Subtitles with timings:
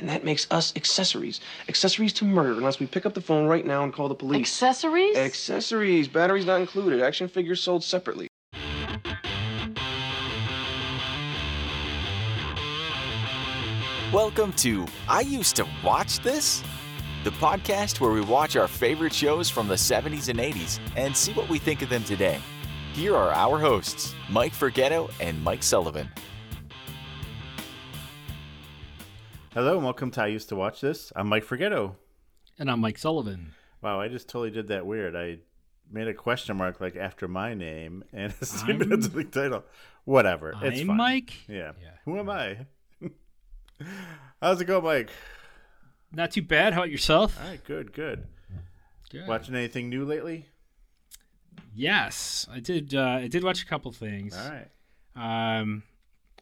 [0.00, 1.40] and that makes us accessories.
[1.68, 4.40] Accessories to murder, unless we pick up the phone right now and call the police.
[4.40, 5.16] Accessories?
[5.16, 6.08] Accessories.
[6.08, 7.02] Batteries not included.
[7.02, 8.26] Action figures sold separately.
[14.12, 16.64] Welcome to I Used to Watch This,
[17.22, 21.32] the podcast where we watch our favorite shows from the 70s and 80s and see
[21.34, 22.40] what we think of them today.
[22.92, 26.08] Here are our hosts, Mike Forgetto and Mike Sullivan.
[29.52, 31.12] Hello and welcome to I Used to Watch This.
[31.16, 31.96] I'm Mike Forgetto.
[32.58, 33.54] And I'm Mike Sullivan.
[33.82, 35.16] Wow, I just totally did that weird.
[35.16, 35.38] I
[35.90, 39.64] made a question mark like after my name and a statement into the title.
[40.04, 40.54] Whatever.
[40.62, 40.96] It's I'm fine.
[40.96, 41.32] Mike.
[41.48, 41.72] Yeah.
[41.82, 41.90] Yeah.
[42.04, 42.66] Who am I?
[44.42, 45.10] How's it going, Mike?
[46.12, 46.72] Not too bad.
[46.74, 47.38] How about yourself?
[47.42, 48.26] All right, good, good.
[49.10, 49.26] Good.
[49.26, 50.46] Watching anything new lately?
[51.74, 52.94] Yes, I did.
[52.94, 54.36] Uh, I did watch a couple things.
[54.36, 55.58] All right.
[55.60, 55.82] Um,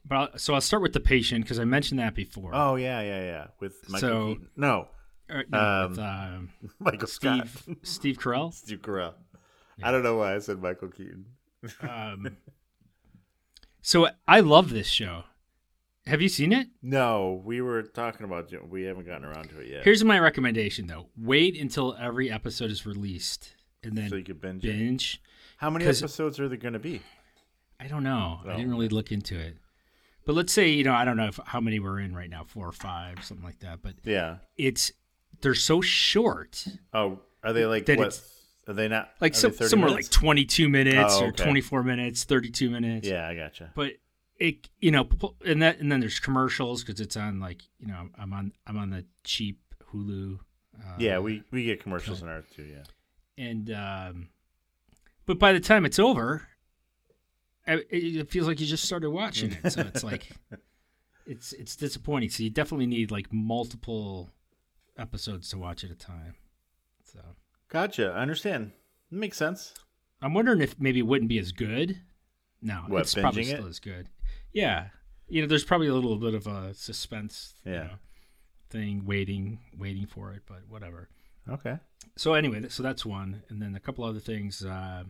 [0.05, 2.51] but I'll, so I'll start with the patient because I mentioned that before.
[2.55, 3.47] Oh yeah, yeah, yeah.
[3.61, 4.48] With Michael So- Keaton.
[4.57, 4.88] No,
[5.30, 6.48] Or, no, um, with, um,
[6.80, 7.49] Michael Scott.
[7.49, 8.52] Steve Steve Carell.
[8.54, 9.15] Steve Carell.
[9.82, 11.26] I don't know why I said Michael Keaton.
[11.82, 12.37] Um,
[13.80, 15.24] so I love this show.
[16.07, 16.69] Have you seen it?
[16.82, 18.66] No, we were talking about it.
[18.69, 19.85] We haven't gotten around to it yet.
[19.85, 24.41] Here's my recommendation though: wait until every episode is released and then so you could
[24.41, 24.63] binge.
[24.63, 25.21] binge.
[25.59, 27.02] How many episodes are there going to be?
[27.80, 28.41] I don't know.
[28.45, 28.57] I Oh.
[28.57, 29.57] didn't really look into it.
[30.29, 32.45] But let's say, you know, I don't know if, how many we're in right now,
[32.45, 33.80] four or five, something like that.
[33.80, 34.40] But Yeah.
[34.59, 34.93] it's
[35.40, 36.66] they're so short.
[36.93, 37.98] Oh, are they like what?
[37.98, 40.09] it's- Are they not Like some, somewhere minutes?
[40.09, 43.09] like 22 minutes Oh, or 24 minutes, 32 minutes.
[43.09, 43.73] Yeah, I gotcha.
[43.74, 43.95] But
[44.38, 45.09] it, you know,
[45.46, 48.76] and that, and then there's commercials because it's on like, you know, I'm on, I'm
[48.76, 49.63] on the cheap
[49.95, 50.40] Hulu.
[50.79, 52.65] Uh, yeah, we we get commercials in ours too.
[52.65, 52.82] Yeah.
[53.42, 54.29] and um,
[55.24, 56.46] but by the time it's over,
[57.74, 59.71] it, it feels like you just started watching it.
[59.73, 60.29] So it's like
[61.27, 62.30] it's it's disappointing.
[62.30, 64.31] So you definitely need like multiple
[64.97, 66.34] episodes to watch at a time.
[67.05, 67.21] So
[67.69, 68.12] Gotcha.
[68.16, 68.72] I understand.
[69.10, 69.75] Makes sense.
[70.22, 72.00] I'm wondering if maybe it wouldn't be as good.
[72.60, 73.56] No, What, it's probably it?
[73.56, 74.09] still as good.
[74.53, 74.88] Yeah,
[75.28, 77.82] you know, there's probably a little bit of a suspense, you Yeah.
[77.84, 77.91] know,
[78.71, 81.09] thing waiting, waiting for it, but whatever.
[81.48, 81.78] Okay.
[82.16, 84.65] so anyway, so that's one, and then a couple other things.
[84.65, 85.04] Uh,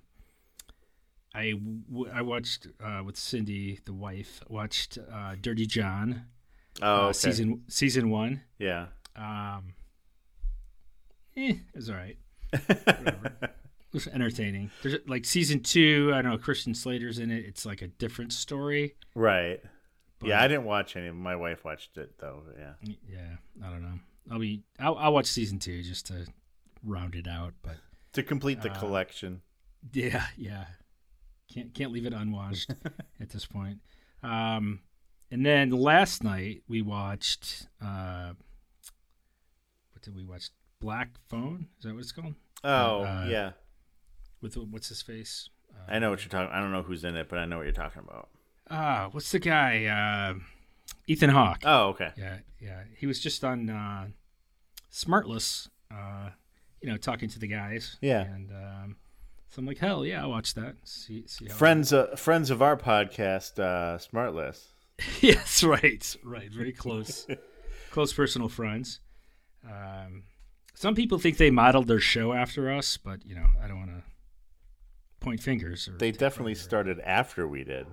[1.34, 6.24] I w- I watched uh, with Cindy, the wife, watched uh, Dirty John
[6.80, 7.18] Oh, uh, okay.
[7.18, 8.42] season season one.
[8.58, 8.86] Yeah.
[9.16, 9.74] Um,
[11.36, 12.16] eh, it was all right.
[13.90, 14.70] It was entertaining.
[14.82, 16.10] There's like season two.
[16.14, 16.36] I don't know.
[16.38, 17.46] Christian Slater's in it.
[17.46, 18.96] It's like a different story.
[19.14, 19.60] right.
[20.18, 21.10] But- yeah, I didn't watch any.
[21.10, 22.42] My wife watched it though.
[22.58, 22.72] Yeah.
[23.08, 23.98] Yeah, I don't know.
[24.30, 24.62] I'll be.
[24.78, 26.26] I'll, I'll watch season two just to
[26.84, 27.54] round it out.
[27.62, 27.76] But
[28.12, 29.40] To complete the Uh, collection.
[29.94, 30.66] Yeah, yeah.
[31.52, 32.70] Can't can't leave it unwatched
[33.20, 33.78] at this point.
[34.22, 34.80] Um,
[35.30, 37.68] and then last night we watched.
[37.82, 38.32] Uh,
[39.92, 40.50] what did we watch?
[40.80, 41.66] Black Phone.
[41.78, 42.34] Is that what it's called?
[42.62, 43.50] Oh, uh, yeah.
[44.40, 45.48] With what's his face?
[45.74, 46.52] Uh, I know what you're talking.
[46.52, 48.28] I don't know who's in it, but I know what you're talking about.
[48.70, 49.86] Ah, what's the guy?
[49.86, 50.38] Uh,
[51.06, 51.62] Ethan Hawke.
[51.64, 52.10] Oh, okay.
[52.16, 52.82] Yeah, yeah.
[52.96, 54.08] He was just on uh,
[54.92, 55.68] Smartless.
[55.90, 56.30] Uh,
[56.80, 57.96] you know, talking to the guys.
[58.00, 58.22] Yeah.
[58.22, 58.96] And um,
[59.50, 60.76] so I'm like, hell yeah, I'll watch that.
[60.84, 64.72] See, see Friends, uh, friends of our podcast, uh, Smartless.
[65.20, 67.26] yes, right, right, very close,
[67.90, 69.00] close personal friends.
[69.64, 70.24] Um,
[70.74, 73.90] some people think they modeled their show after us, but you know, I don't want
[73.90, 74.02] to
[75.20, 75.88] point fingers.
[75.88, 77.86] Or They definitely started after we did.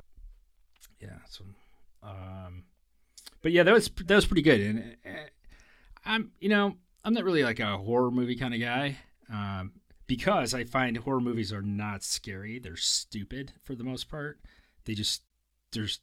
[0.99, 1.17] Yeah.
[1.27, 1.45] So,
[2.03, 2.63] um,
[3.41, 5.09] but yeah, that was that was pretty good, and uh,
[6.05, 8.97] I'm you know I'm not really like a horror movie kind of guy.
[9.31, 9.73] Um,
[10.07, 14.39] because I find horror movies are not scary; they're stupid for the most part.
[14.85, 15.23] They just
[15.71, 15.99] there's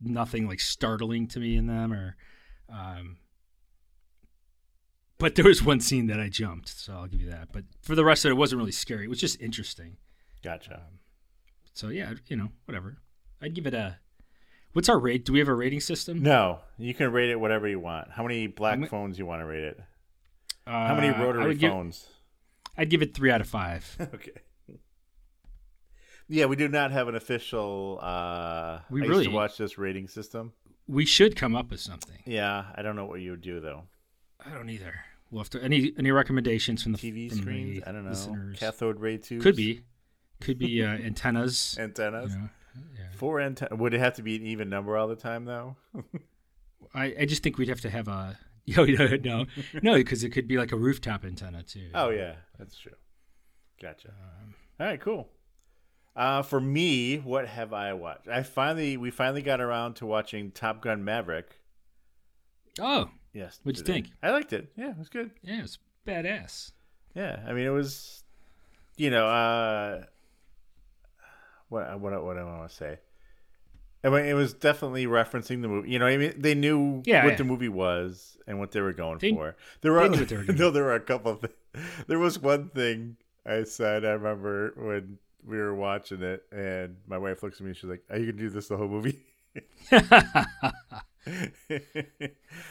[0.00, 2.16] nothing like startling to me in them, or
[2.68, 3.16] um,
[5.18, 7.48] but there was one scene that I jumped, so I'll give you that.
[7.52, 9.04] But for the rest of it, it wasn't really scary.
[9.04, 9.96] It was just interesting.
[10.42, 10.74] Gotcha.
[10.74, 10.98] Um,
[11.72, 12.98] so yeah, you know, whatever.
[13.40, 13.98] I'd give it a.
[14.72, 15.24] What's our rate?
[15.24, 16.20] Do we have a rating system?
[16.22, 18.10] No, you can rate it whatever you want.
[18.10, 19.80] How many black I'm- phones you want to rate it?
[20.66, 22.08] Uh, How many rotary would give- phones?
[22.76, 23.96] I'd give it three out of five.
[24.14, 24.32] okay.
[26.28, 27.98] Yeah, we do not have an official.
[28.00, 30.52] Uh, We I really- used to watch this rating system.
[30.88, 32.18] we should come up with something.
[32.26, 33.84] Yeah, I don't know what you would do though.
[34.44, 34.94] I don't either.
[35.30, 35.62] We'll have to.
[35.62, 37.80] Any any recommendations from the TV from screens.
[37.82, 38.10] the I don't know.
[38.10, 38.58] listeners?
[38.58, 39.42] Cathode ray tubes.
[39.42, 39.82] Could be,
[40.40, 41.76] could be uh, antennas.
[41.80, 42.32] antennas.
[42.32, 42.48] you know.
[42.96, 43.04] yeah.
[43.16, 43.78] Four antennas.
[43.78, 45.76] Would it have to be an even number all the time though?
[46.94, 48.38] I, I just think we'd have to have a.
[48.66, 49.46] Yo, no, no,
[49.82, 51.90] no, because it could be like a rooftop antenna too.
[51.94, 52.92] Oh yeah, that's true.
[53.80, 54.08] Gotcha.
[54.08, 55.28] Um, All right, cool.
[56.16, 58.28] Uh, for me, what have I watched?
[58.28, 61.56] I finally, we finally got around to watching Top Gun Maverick.
[62.80, 63.58] oh, Yes.
[63.64, 64.10] What'd you think?
[64.22, 64.72] I liked it.
[64.76, 65.32] Yeah, it was good.
[65.42, 66.70] Yeah, it was badass.
[67.16, 68.22] Yeah, I mean, it was,
[68.96, 70.04] you know, uh,
[71.68, 72.98] what what what I want to say.
[74.04, 75.90] I mean, it was definitely referencing the movie.
[75.90, 77.36] You know, I mean, they knew Yeah, what yeah.
[77.36, 79.56] the movie was and what they were going They- for.
[79.80, 81.54] There were they knew what they were no, there were a couple of things.
[82.06, 83.16] There was one thing
[83.46, 84.04] I said.
[84.04, 87.70] I remember when we were watching it, and my wife looks at me.
[87.70, 89.20] And she's like, "Are you gonna do this the whole movie?"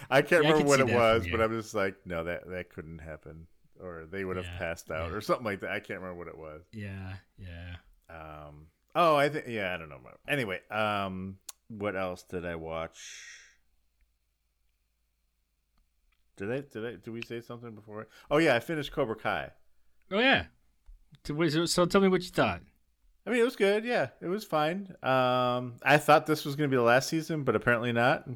[0.09, 1.41] I can't Yeah, remember could what it was, but.
[1.41, 3.47] I'm just like, no, that that couldn't happen,
[3.81, 5.71] or they would have passed out, or something like that.
[5.71, 6.62] I can't remember what it was.
[6.71, 7.75] yeah, yeah.
[8.09, 9.99] Um, oh, I think yeah, I don't know.
[10.27, 11.37] Anyway, um,
[11.69, 12.99] what else did I watch?
[16.37, 18.07] Did I did I did we say something before?
[18.31, 19.51] Oh yeah, I finished Cobra Kai.
[20.11, 20.45] Oh yeah.
[21.25, 22.61] So, what is it- so tell me what you thought.
[23.25, 23.85] I mean, it was good.
[23.85, 24.93] Yeah, it was fine.
[25.01, 28.27] Um, I thought this was going to be the last season, but apparently not.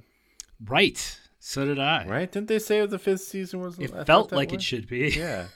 [0.63, 1.19] Right.
[1.39, 2.05] So did I.
[2.07, 2.31] Right?
[2.31, 3.77] Didn't they say the fifth season was?
[3.79, 4.61] It I felt like was?
[4.61, 5.09] it should be.
[5.09, 5.47] Yeah.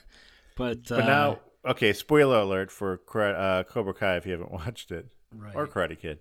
[0.54, 4.90] But But uh, now, okay, spoiler alert for uh, Cobra Kai if you haven't watched
[4.90, 5.54] it, right.
[5.54, 6.18] or Karate Kid.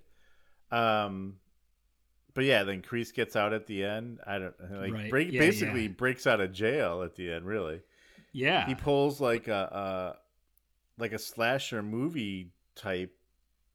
[0.72, 1.36] Um,
[2.34, 4.20] but yeah, then Kreese gets out at the end.
[4.26, 5.10] I don't like Right.
[5.10, 5.88] break, Yeah, basically yeah.
[5.90, 7.46] breaks out of jail at the end.
[7.46, 7.82] Really,
[8.32, 8.66] yeah.
[8.68, 10.16] he pulls like a,
[10.98, 13.14] a like a slasher movie type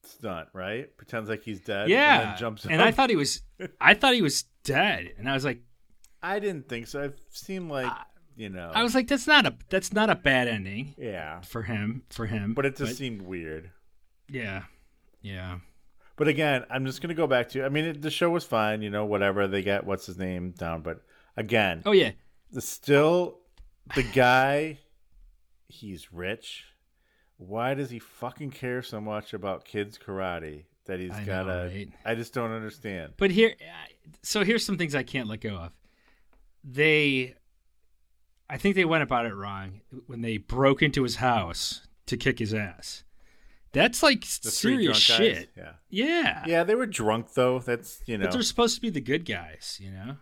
[0.03, 0.95] stunt, right?
[0.97, 1.89] Pretends like he's dead.
[1.89, 2.19] yeah.
[2.21, 2.65] and then jumps.
[2.65, 2.87] and up.
[2.87, 3.41] I thought he was
[3.79, 5.13] I thought he was dead.
[5.19, 5.61] And I was like
[6.23, 7.03] I didn't think so.
[7.03, 7.91] I've seen like
[8.37, 11.63] you know, I was like that's not a that's not a bad ending yeah, for
[11.63, 12.53] him for him.
[12.53, 13.71] but it just seemed weird.
[14.29, 14.63] yeah.
[15.21, 15.59] Yeah.
[16.15, 17.65] But again, I'm just gonna go back to.
[17.65, 19.85] I mean, it, the show was fine, you know, whatever they got.
[19.85, 20.81] What's his name down?
[20.81, 21.01] But
[21.35, 22.11] again, Oh yeah.
[22.51, 23.39] the still
[23.95, 24.79] the guy,
[25.67, 26.65] he's rich.
[27.37, 31.69] Why does he fucking care so much about kids karate that he's gotta?
[31.71, 31.89] right?
[32.05, 33.13] I just don't understand.
[33.17, 33.53] But here,
[34.23, 35.71] so here's some things I can't let go of.
[36.63, 37.35] They,
[38.49, 42.39] I think they went about it wrong when they broke into his house to kick
[42.39, 43.03] his ass.
[43.73, 45.37] That's like The serious drunk guys?
[45.37, 45.49] shit.
[45.55, 46.43] Yeah, Yeah.
[46.47, 47.59] yeah, they were drunk though.
[47.59, 48.25] That's you know.
[48.25, 50.17] But they're supposed to be the good guys, you know?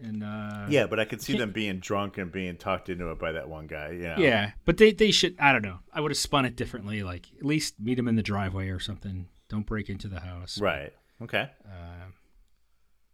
[0.00, 3.18] And, uh, Yeah, but I could see them being drunk and being talked into it
[3.18, 3.98] by that one guy.
[4.00, 4.50] Yeah, Yeah.
[4.64, 5.80] But they, they should, I don't know.
[5.92, 7.02] I would have spun it differently.
[7.02, 9.28] Like, at least meet him in the driveway or something.
[9.48, 10.60] Don't break into the house.
[10.60, 10.92] right.
[11.20, 11.50] Okay.
[11.66, 12.06] Uh,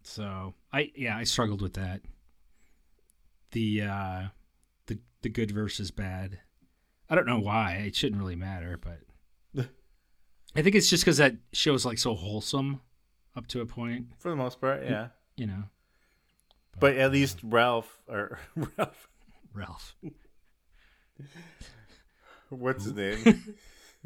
[0.03, 2.01] so I yeah I struggled with that.
[3.55, 4.21] The uh,
[4.87, 6.39] the the good versus bad.
[7.09, 7.75] I don't know why.
[7.87, 8.99] It shouldn't really matter, but
[10.57, 12.81] I think it's just because that show's like so wholesome
[13.33, 14.07] up to a point.
[14.17, 15.07] For the most part, yeah.
[15.37, 15.63] You know,
[16.81, 18.39] But at least Ralph or
[18.77, 19.07] Ralph,
[19.53, 19.95] Ralph.
[22.49, 23.55] what's his name?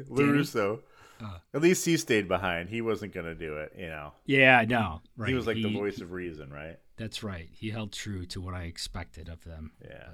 [0.08, 0.78] Larusso.
[1.20, 1.38] Uh.
[1.52, 2.68] At least he stayed behind.
[2.68, 3.72] He wasn't gonna do it.
[3.76, 5.28] You know, Yeah, no, right.
[5.28, 6.78] he was like the voice of reason, right?
[7.00, 7.48] That's right.
[7.50, 9.72] He held true to what I expected of them.
[9.82, 10.08] Yeah.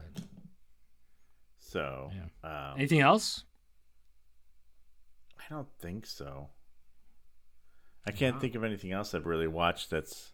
[1.58, 2.12] So,
[2.44, 3.42] um, Anything else?
[5.36, 6.50] I don't think so.
[8.06, 10.30] I can't think of anything else I've really watched that's.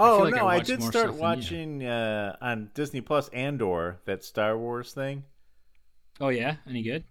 [0.00, 1.20] I Oh like no, I, watched did start stuff than you.
[1.20, 5.22] watching uh, on Disney Plus Andor that Star Wars thing.
[6.20, 7.04] Oh yeah, any good?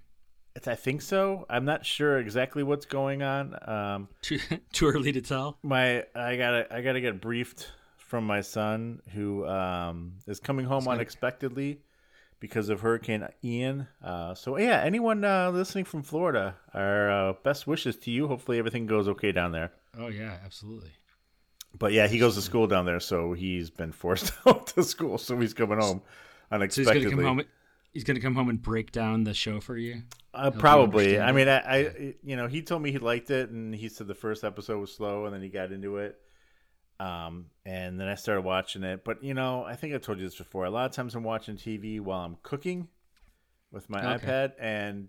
[0.53, 1.45] It's, I think so.
[1.49, 3.55] I'm not sure exactly what's going on.
[3.65, 4.39] Um, Too,
[4.73, 5.57] too early to tell.
[5.63, 7.71] my I gotta I gotta get briefed
[8.11, 11.79] from my son who um, is coming home unexpectedly
[12.41, 13.87] because of Hurricane Ian.
[14.03, 18.27] Uh, so yeah, anyone uh, listening from Florida, our uh, best wishes to you.
[18.27, 19.71] Hopefully everything goes okay down there.
[19.97, 20.91] Oh yeah, absolutely.
[21.79, 25.17] But yeah, he goes to school down there, so he's been forced out to school.
[25.17, 27.03] So he's coming home So he's unexpectedly.
[27.11, 27.45] gonna come home.
[27.93, 30.01] He's gonna come home and break down the show for you.
[30.33, 31.17] Uh, probably.
[31.17, 34.07] I mean, I, I, you know, he told me he liked it, and he said
[34.07, 36.19] the first episode was slow, and then he got into it.
[37.01, 39.03] Um, and then I started watching it.
[39.03, 40.65] But you know, I think I told you this before.
[40.65, 42.87] A lot of times I'm watching TV while I'm cooking
[43.71, 44.27] with my Okay.
[44.27, 45.07] iPad, and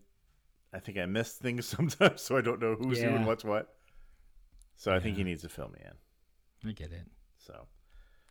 [0.73, 3.11] I think I miss things sometimes, so I don't know who's Yeah.
[3.11, 3.75] doing what's what.
[4.77, 5.27] So I think he Yeah.
[5.29, 6.69] needs to fill me in.
[6.71, 7.07] I get it.
[7.39, 7.67] So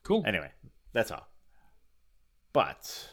[0.04, 0.24] Cool.
[0.26, 0.52] anyway,
[0.94, 1.28] that's all.
[2.54, 3.10] But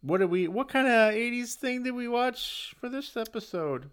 [0.00, 0.48] what did we?
[0.48, 3.90] What kind of '80s thing did we watch for this episode?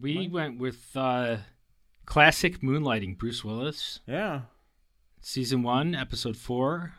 [0.00, 1.36] we went with uh,
[2.06, 3.18] classic moonlighting.
[3.18, 4.42] Bruce Willis, Yeah.
[5.22, 6.94] Season one, episode four.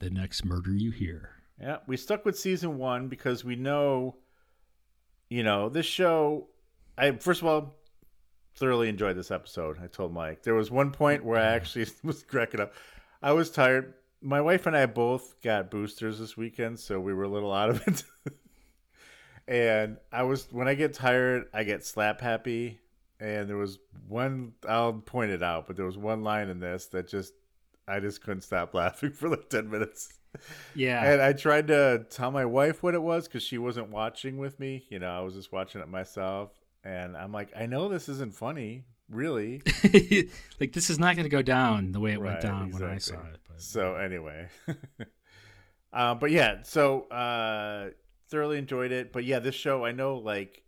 [0.00, 1.30] The next murder you hear.
[1.60, 4.16] Yeah, we stuck with season one because we know,
[5.28, 6.48] you know, this show.
[6.98, 7.76] I first of all
[8.54, 9.78] thoroughly enjoyed this episode.
[9.82, 12.74] I told Mike there was one point where I actually was cracking up.
[13.22, 13.94] I was tired.
[14.22, 17.70] My wife and I both got boosters this weekend, so we were a little out
[17.70, 18.02] of it.
[19.48, 22.80] and I was when I get tired, I get slap happy.
[23.18, 23.78] And there was
[24.08, 27.32] one I'll point it out, but there was one line in this that just
[27.88, 30.12] I just couldn't stop laughing for like ten minutes.
[30.74, 31.02] Yeah.
[31.10, 34.60] And I tried to tell my wife what it was because she wasn't watching with
[34.60, 34.84] me.
[34.90, 36.52] You know, I was just watching it myself.
[36.84, 39.62] And I'm like, I know this isn't funny, really.
[40.60, 42.84] like this is not going to go down the way it Right, went down when
[42.84, 43.38] I saw it.
[43.48, 44.48] But, So anyway,
[45.92, 47.90] uh, but yeah, so uh,
[48.28, 49.12] thoroughly enjoyed it.
[49.12, 50.62] But yeah, this show I know like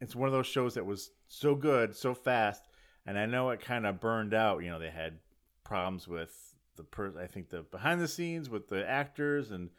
[0.00, 2.66] it's one of those shows that was so good, so fast,
[3.06, 4.62] and I know it kind of burned out.
[4.62, 5.18] You know, they had
[5.66, 9.70] problems with the per I think the behind the scenes with the actors and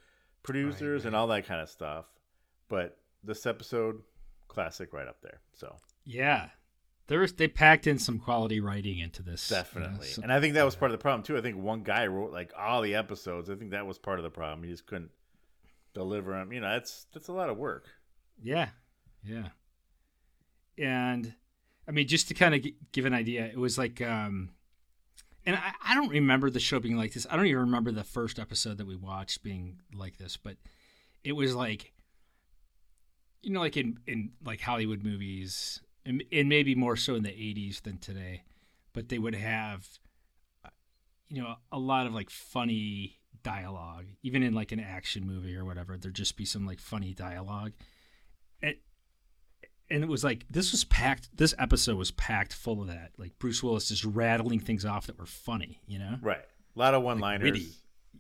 [0.44, 1.20] producers and right.
[1.20, 2.06] all that kind of stuff.
[2.70, 4.02] But this episode,
[4.48, 5.40] classic right up there.
[5.54, 5.76] So
[6.06, 6.50] yeah,
[7.08, 9.50] there was they packed in some quality writing into this.
[9.50, 10.08] you know, Definitely.
[10.08, 11.38] so- and I think that was part of the problem too.
[11.38, 13.50] I think one guy wrote like all the episodes.
[13.50, 14.64] I think that was part of the problem.
[14.64, 15.12] He just couldn't
[15.94, 16.52] deliver them.
[16.52, 17.86] You know, that's that's a lot of work.
[18.42, 18.70] Yeah,
[19.24, 19.50] yeah.
[20.78, 21.34] And
[21.88, 24.50] I mean, just to kind of give an idea, it was like, um,
[25.48, 27.26] and I, I don't remember the show being like this.
[27.32, 30.58] I don't even remember the first episode that we watched being like this, but
[31.24, 31.94] it was like,
[33.42, 37.30] you know, like in in like Hollywood movies, and, and maybe more so in the
[37.30, 38.44] '80s than today,
[38.92, 39.88] but they would have,
[41.30, 45.64] you know, a lot of like funny dialogue, even in like an action movie or
[45.64, 45.98] whatever.
[45.98, 47.72] There'd just be some like funny dialogue
[49.90, 53.38] and it was like this was packed this episode was packed full of that like
[53.40, 56.44] bruce willis just rattling things off that were funny you know Right.
[56.76, 57.52] A lot of one liners.
[57.52, 57.68] witty.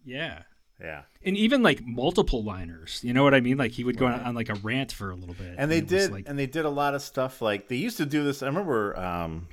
[0.05, 0.43] yeah
[0.79, 1.01] yeah.
[1.23, 4.19] and even like multiple liners you know what i mean like he would go on,
[4.21, 6.65] on like a rant for a little bit And they did like and they did
[6.65, 8.41] a lot of stuff like they used to do this.
[8.43, 9.47] I remember um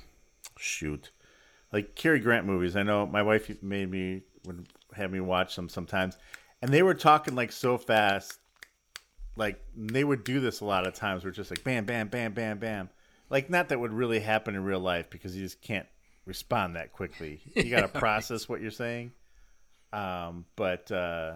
[0.57, 1.11] shoot.
[1.71, 2.75] Like Cary Grant movies.
[2.75, 6.17] I know my wife made me would have me watch them sometimes.
[6.61, 8.39] And they were talking like so fast
[9.35, 11.23] like they would do this a lot of times.
[11.25, 12.89] We're just like bam, bam, bam, bam, bam.
[13.29, 15.87] Like not that would really happen in real life because you just can't
[16.25, 17.41] respond that quickly.
[17.55, 19.11] You got to process what you're saying.
[19.93, 21.35] Um, but uh,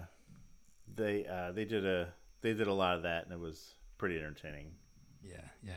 [0.94, 4.16] they uh, they did a they did a lot of that, and it was pretty
[4.18, 4.72] entertaining.
[5.22, 5.74] yeah yeah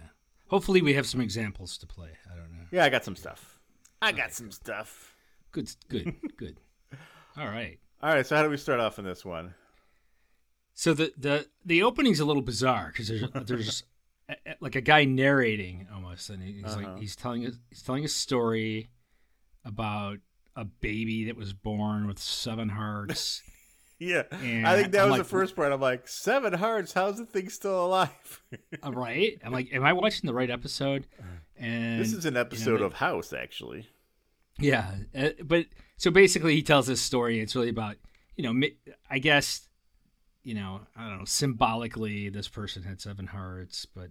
[0.48, 3.60] hopefully we have some examples to play i don't know Yeah, I got some stuff.
[4.02, 5.14] I got some stuff.
[5.52, 6.58] good good good
[7.38, 9.54] all right All right, so how do we start off in this one?
[10.74, 13.84] So the the the opening's a little bizarre because there's there's
[14.30, 16.82] a, like a guy narrating almost, and he's Uh-huh.
[16.82, 18.90] like he's telling a, he's telling a story
[19.66, 20.18] about
[20.56, 23.42] a baby that was born with seven hearts.
[24.00, 25.72] Yeah, And I think that I'm was like, the first part.
[25.72, 26.92] I'm like, seven hearts.
[26.92, 28.42] How's the thing still alive?
[28.84, 29.40] Uh, right?
[29.46, 31.08] I'm like, am I watching the right episode?
[31.56, 33.88] And this is an episode of House, actually.
[34.60, 37.40] Yeah, uh, but so basically, he tells this story.
[37.40, 37.96] It's really about
[38.36, 38.68] you know,
[39.10, 39.70] I guess
[40.44, 44.10] you know, I don't know, symbolically, this person had seven hearts, but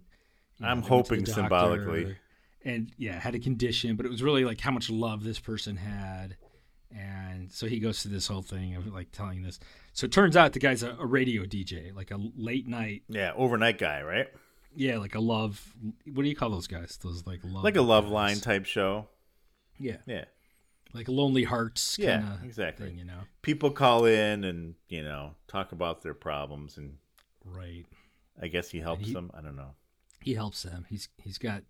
[0.57, 2.15] you know, I'm they went to the hoping symbolically.
[2.65, 5.77] and yeah, had a condition, but it was really like how much love this person
[5.77, 6.37] had,
[6.95, 9.59] and so he goes through this whole thing of like telling this.
[9.93, 13.31] So it turns out the guy's a, a radio DJ, like a late night, Yeah,
[13.35, 14.27] overnight guy, right?
[14.75, 15.73] yeah, like a love.
[16.11, 16.97] What do you call those guys?
[17.03, 18.11] Those like love, Like a love guys.
[18.13, 19.07] line type show.
[19.79, 20.25] Yeah, Yeah.
[20.93, 21.97] Like Lonely Hearts.
[21.99, 22.87] Yeah, exactly.
[22.89, 26.97] Thing, you know, People call in and, you know, talk about their problems and
[27.45, 27.85] right?
[28.41, 29.31] I guess he helps he- them.
[29.33, 29.71] I don't know.
[30.21, 30.85] he helps them.
[30.89, 31.63] He's he's got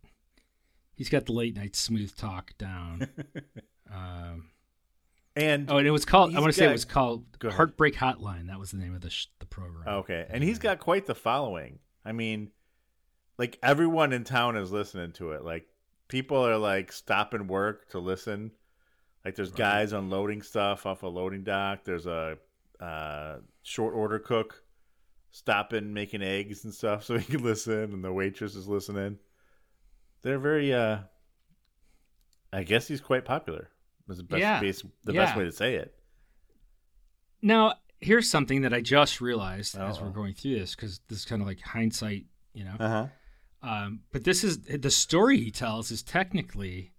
[0.93, 3.07] he's got the late night smooth talk down.
[3.93, 4.49] um,
[5.35, 6.35] And oh, and it was called.
[6.35, 8.47] I want to say it was called Heartbreak Hotline.
[8.47, 9.87] That was the name of the sh- the program.
[9.87, 11.79] Okay, and he's got quite the following.
[12.05, 12.51] I mean,
[13.37, 15.43] like everyone in town is listening to it.
[15.43, 15.65] Like
[16.07, 18.51] people are like stopping work to listen.
[19.25, 21.85] Like there's guys unloading stuff off a loading dock.
[21.85, 22.37] There's a
[22.79, 24.63] uh, short order cook
[25.31, 29.17] stopping making eggs and stuff so he can listen, and the waitress is listening.
[30.21, 30.73] They're very.
[30.73, 30.99] uh
[32.51, 33.69] I guess he's quite popular.
[34.09, 35.95] Is the best, Yeah, base, the best way to say it.
[37.41, 41.25] Now here's something that I just realized as we're going through this because this is
[41.25, 42.75] kind of like hindsight, you know.
[42.79, 43.07] Uh huh.
[43.67, 46.92] Um, but this is the story he tells is technically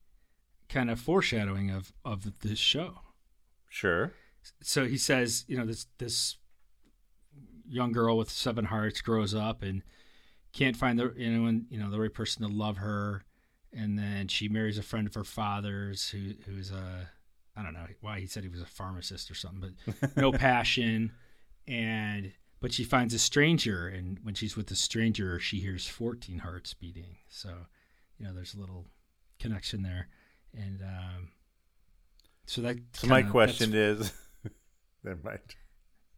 [0.75, 2.99] kind of foreshadowing of of this show.
[3.69, 4.13] Sure.
[4.61, 6.37] so he says, you know, this this
[7.67, 9.83] young girl with seven hearts grows up and
[10.53, 13.25] can't find the anyone, you know, the right person to love her,
[13.73, 17.09] and then she marries a friend of her father's who who's a
[17.57, 21.13] I don't know why he said he was a pharmacist or something, but no passion,
[21.69, 26.41] and but she finds a stranger, and when she's with the stranger, she hears fourteen
[26.41, 27.19] hearts beating.
[27.29, 27.51] So,
[28.19, 28.87] you know, there's a little
[29.39, 30.09] connection there,
[30.57, 31.29] and um,
[32.47, 32.77] so that.
[32.93, 34.13] So my kinda- question is,
[35.05, 35.41] never mind.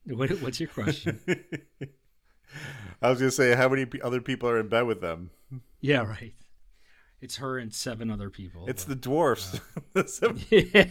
[0.07, 1.21] what, what's your question?
[3.03, 5.31] I was gonna say, how many other people are in bed with them?
[5.81, 6.35] yeah, right.
[7.21, 8.67] It's her and seven other people.
[8.69, 9.59] It's the dwarfs.
[10.07, 10.85] Seven- yeah.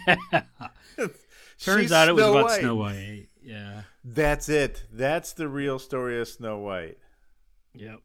[0.97, 2.59] Turns She's out it was Snow about White.
[2.59, 3.27] Snow White.
[3.43, 3.81] Yeah.
[4.03, 4.83] That's it.
[4.91, 6.97] That's the real story of Snow White.
[7.75, 7.99] Yep.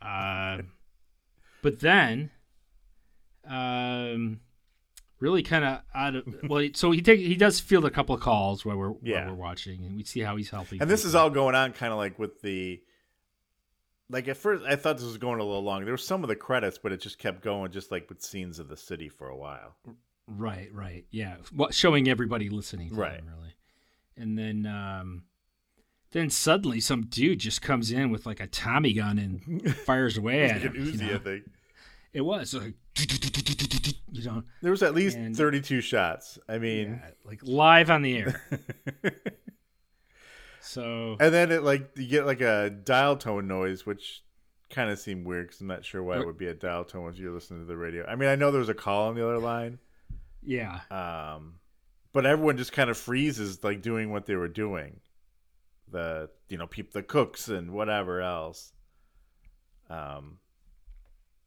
[0.00, 0.58] Uh,
[1.62, 2.30] but then,
[3.48, 4.40] um,
[5.20, 8.20] really kind of out of well, so he take he does field a couple of
[8.20, 9.26] calls while we're Yeah.
[9.26, 10.80] while we're watching, and we see how he's helping.
[10.80, 12.80] And this is all going on kind of like with the
[14.10, 15.84] like at first I thought this was going a little long.
[15.84, 18.58] There were some of the credits, but it just kept going just like with scenes
[18.58, 19.76] of the city for a while.
[20.26, 23.18] right, right, yeah, what showing everybody listening, to Right.
[23.18, 23.54] him, really,
[24.16, 25.24] and then um,
[26.12, 30.44] then suddenly some dude just comes in with like a Tommy gun and fires away
[30.50, 30.74] at him.
[30.76, 31.14] an you Uzi, know?
[31.14, 31.44] I think.
[32.14, 32.74] It was like
[34.12, 36.38] you know, There was at least And- 32 shots.
[36.48, 38.42] I mean, yeah, like live on the air.
[40.60, 44.22] So and then it like you get like a dial tone noise, which
[44.68, 47.04] kind of seemed weird because I'm not sure why it would be a dial tone
[47.04, 48.04] once you're listening to the radio.
[48.06, 49.78] I mean, I know there was a call on the other line,
[50.42, 51.54] yeah, um,
[52.12, 55.00] but everyone just kind of freezes, like doing what they were doing.
[55.90, 58.72] The you know peep the cooks and whatever else.
[59.88, 60.36] Um,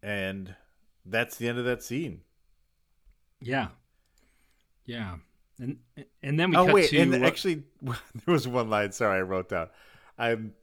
[0.02, 0.56] and
[1.06, 2.22] that's the end of that scene.
[3.42, 3.70] yeah,
[4.86, 5.16] yeah,
[5.60, 5.78] and
[6.24, 7.96] and then we oh cut wait, to and uh, actually, there
[8.28, 8.92] was one line.
[8.92, 9.70] Sorry, I wrote down.
[10.18, 10.54] I'm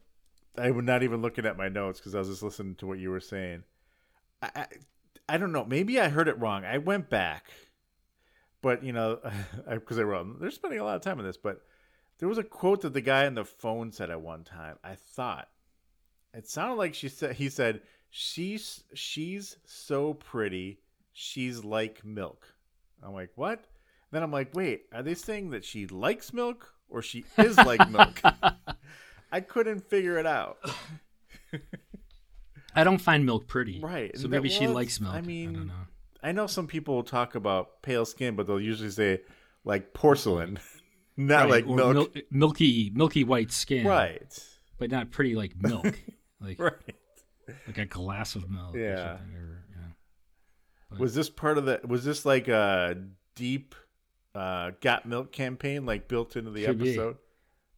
[0.57, 2.99] I was not even looking at my notes because I was just listening to what
[2.99, 3.63] you were saying.
[4.41, 4.65] I, I
[5.27, 5.65] I don't know.
[5.65, 6.65] Maybe I heard it wrong.
[6.65, 7.45] I went back,
[8.61, 9.19] but you know,
[9.69, 11.37] because I, wrote they're spending a lot of time on this.
[11.37, 11.61] But
[12.19, 14.77] there was a quote that the guy on the phone said at one time.
[14.83, 15.47] I thought
[16.33, 20.79] it sounded like she said he said she's she's so pretty.
[21.13, 22.47] She's like milk.
[23.03, 23.65] I'm like, what?
[24.11, 27.89] Then I'm like, wait, are they saying that she likes milk or she is like
[27.89, 28.21] milk?
[29.31, 30.57] I couldn't figure it out.
[32.75, 35.13] I don't find milk pretty, Right, So maybe she likes milk.
[35.13, 35.73] I I mean, don't know.
[36.21, 39.21] I know some people talk about pale skin, but they'll usually say
[39.63, 40.59] like porcelain,
[41.17, 42.13] not Right, like milk.
[42.15, 44.21] mil- milky, milky white skin, Right,
[44.77, 45.99] But not pretty like milk,
[46.39, 46.73] like right.
[47.67, 48.75] Like a glass of milk.
[48.75, 49.17] or Yeah.
[49.17, 49.63] something, or,
[50.91, 50.97] yeah.
[50.99, 51.79] Was this part of the?
[51.87, 52.97] Was this like a
[53.35, 53.75] deep
[54.35, 56.89] uh, got milk campaign, like built into the Could be.
[56.91, 57.17] episode?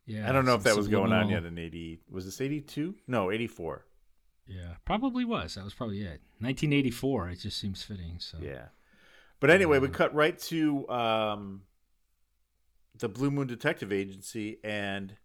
[0.06, 2.00] Yeah, I don't know if that was going on yet in eighty.
[2.10, 2.96] Was this eighty two?
[3.08, 3.86] No, eighty four.
[4.48, 5.56] Yeah, probably was.
[5.56, 6.20] That was probably it.
[6.40, 7.30] 1984.
[7.30, 8.16] It just seems fitting.
[8.20, 8.66] So Yeah.
[9.40, 11.62] But anyway, we cut right to um,
[12.98, 15.16] the Blue Moon Detective Agency, and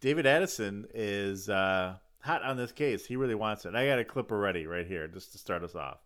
[0.00, 3.06] David Addison is uh, hot on this case.
[3.06, 3.74] He really wants it.
[3.74, 5.98] I got a clip already right here just to start us off.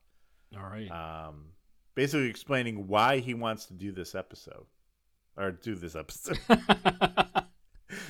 [0.57, 0.91] all right.
[0.91, 1.47] Um,
[1.95, 4.67] basically explaining why he wants to do this episode.
[5.37, 6.39] Or do this episode.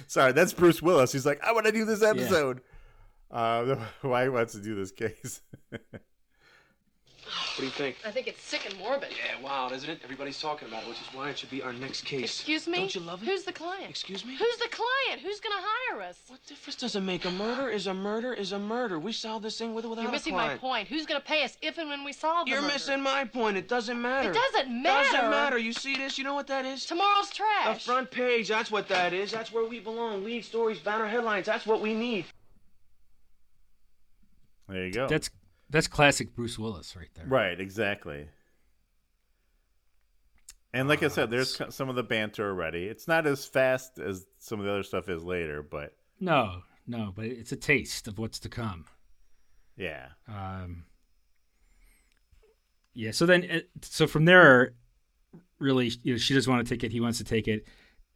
[0.08, 1.12] Sorry, that's Bruce Willis.
[1.12, 2.62] He's like, I want to do this episode.
[3.30, 5.40] Uh, why he wants to do this case.
[7.32, 7.96] What do you think?
[8.04, 9.10] I think it's sick and morbid.
[9.10, 10.00] Yeah, wild, isn't it?
[10.02, 12.24] Everybody's talking about it, which is why it should be our next case.
[12.24, 12.78] Excuse me?
[12.78, 13.26] Don't you love it?
[13.26, 13.90] Who's the client?
[13.90, 14.36] Excuse me?
[14.36, 15.20] Who's the client?
[15.22, 16.18] Who's gonna hire us?
[16.28, 17.24] What difference does it make?
[17.24, 18.98] A murder is a murder is a murder.
[18.98, 20.88] We solve this thing with or without You're a missing my point.
[20.88, 22.74] Who's gonna pay us if and when we solve the You're murder?
[22.74, 23.56] missing my point.
[23.56, 24.30] It doesn't matter.
[24.30, 25.08] It doesn't matter.
[25.08, 25.58] It doesn't matter.
[25.58, 26.16] You see this?
[26.18, 26.86] You know what that is?
[26.86, 27.48] Tomorrow's trash.
[27.62, 27.84] A trash.
[27.84, 28.48] front page.
[28.48, 29.30] That's what that is.
[29.30, 30.24] That's where we belong.
[30.24, 31.46] Lead stories, banner headlines.
[31.46, 32.24] That's what we need.
[34.68, 35.06] there you go.
[35.06, 35.28] that's
[35.72, 37.26] that's classic Bruce Willis right there.
[37.26, 38.28] Right, exactly.
[40.74, 42.84] And like I said, there's some of the banter already.
[42.86, 47.12] It's not as fast as some of the other stuff is later, but No, no,
[47.14, 48.86] but it's a taste of what's to come.
[49.76, 50.06] yeah.
[50.28, 50.84] Um,
[52.94, 53.10] yeah.
[53.10, 54.74] So then, uh, so from there,
[55.58, 56.92] really, you know, she doesn't want to take it.
[56.92, 57.66] He wants to take it.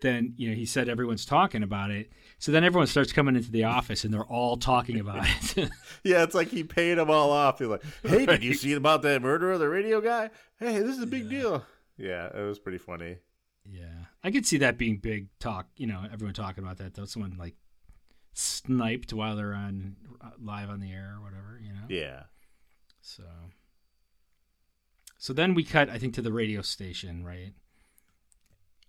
[0.00, 2.10] Then, you know, he said everyone's talking about it.
[2.38, 5.70] So then everyone starts coming into the office and they're all talking about it.
[6.04, 7.58] Yeah, it's like he paid them all off.
[7.58, 10.30] He's like, "Hey, did you see about that murder of the radio guy?
[10.60, 11.64] Hey, this is a big deal."
[11.96, 13.16] Yeah, it was pretty funny.
[13.64, 15.66] yeah, I could see that being big talk.
[15.76, 16.94] You know, everyone talking about that.
[16.94, 17.54] Though someone like
[18.34, 21.58] sniped while they're on uh, live on the air or whatever.
[21.60, 21.86] You know.
[21.88, 22.24] Yeah.
[23.00, 23.24] So.
[25.18, 27.52] So then we cut, I think, to the radio station, right?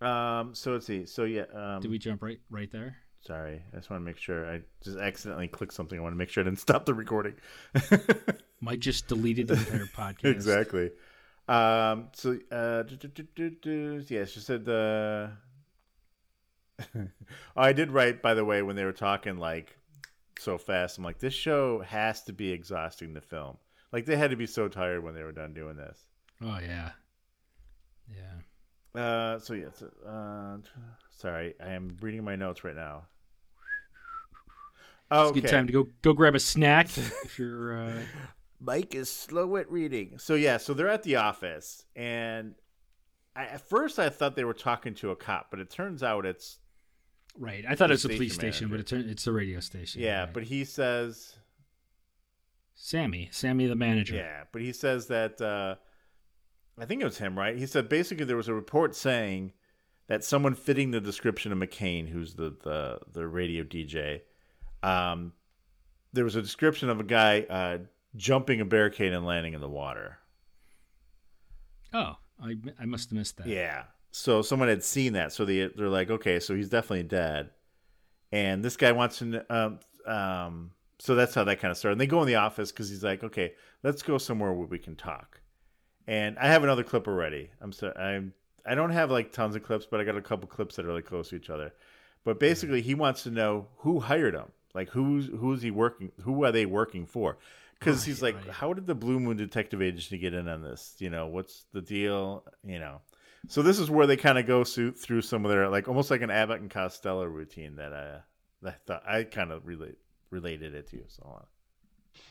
[0.01, 0.53] Um.
[0.53, 1.05] So let's see.
[1.05, 1.45] So yeah.
[1.53, 2.97] Um, Did we jump right right there?
[3.21, 4.49] Sorry, I just want to make sure.
[4.49, 5.97] I just accidentally clicked something.
[5.97, 7.35] I want to make sure I didn't stop the recording.
[8.61, 10.25] Might just deleted the entire podcast.
[10.25, 10.91] exactly.
[11.47, 12.09] Um.
[12.13, 15.31] So, uh, do, do, do, yeah, she said the.
[16.95, 17.07] oh,
[17.55, 19.77] I did write, by the way, when they were talking like
[20.39, 20.97] so fast.
[20.97, 23.57] I'm like, this show has to be exhausting to film.
[23.91, 25.99] Like they had to be so tired when they were done doing this.
[26.41, 26.91] Oh yeah,
[28.09, 28.41] yeah.
[28.95, 29.39] Uh.
[29.39, 29.67] So yeah.
[30.07, 30.57] Uh,
[31.17, 33.03] sorry, I am reading my notes right now.
[35.09, 35.41] It's Okay.
[35.41, 37.77] good time to go go grab a snack if you're.
[37.77, 38.01] Uh,
[38.59, 40.17] Mike is slow at reading.
[40.17, 42.55] So yeah, so they're at the office, and
[43.35, 46.25] I, at first I thought they were talking to a cop, but it turns out
[46.25, 46.59] it's
[47.39, 47.63] Right.
[47.69, 50.01] I thought it was a police station station, but it's a, it's a radio station.
[50.01, 50.21] yeah.
[50.23, 50.33] right.
[50.33, 51.35] But he says
[52.73, 54.15] Sammy, Sammy the manager.
[54.15, 55.75] yeah, but he says that uh,
[56.79, 57.57] I think it was him, right?
[57.57, 59.53] He said basically there was a report saying
[60.07, 64.21] that someone fitting the description of McCain, who's the the, the radio DJ,
[64.83, 65.33] um,
[66.13, 67.79] there was a description of a guy uh,
[68.15, 70.17] jumping a barricade and landing in the water.
[71.93, 73.47] Oh, I, I must have missed that.
[73.47, 73.83] Yeah.
[74.11, 77.51] So someone had seen that, so they they're like, okay, so he's definitely dead,
[78.31, 79.45] and this guy wants to.
[79.53, 81.93] Um, um, so that's how that kind of started.
[81.93, 84.79] And they go in the office because he's like, okay, let's go somewhere where we
[84.79, 85.41] can talk.
[86.07, 87.49] And I have another clip already.
[87.61, 88.33] I'm sorry, I'm
[88.65, 90.89] I don't have like tons of clips, but I got a couple clips that are
[90.89, 91.73] really close to each other.
[92.23, 92.39] But mm-hmm.
[92.39, 94.51] basically, he wants to know who hired him.
[94.73, 96.11] Like who's who's he working?
[96.21, 97.37] Who are they working for?
[97.79, 98.49] Because he's like, right.
[98.49, 100.95] how did the Blue Moon Detective Agency get in on this?
[100.97, 102.43] You know, what's the deal?
[102.63, 103.01] You know.
[103.47, 106.11] So this is where they kind of go through, through some of their like almost
[106.11, 108.19] like an Abbott and Costello routine that I
[108.61, 109.97] that I thought I kind of relate
[110.29, 111.03] related it to.
[111.07, 111.45] So on.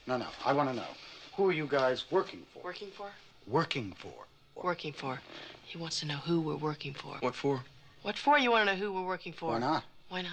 [0.07, 0.27] No, no.
[0.45, 0.89] I want to know.
[1.37, 2.62] Who are you guys working for?
[2.62, 3.09] Working for?
[3.46, 4.26] Working for.
[4.62, 5.20] Working for.
[5.64, 7.16] He wants to know who we're working for.
[7.20, 7.62] What for?
[8.02, 9.50] What for you want to know who we're working for?
[9.52, 9.85] Why not?
[10.09, 10.32] Why not?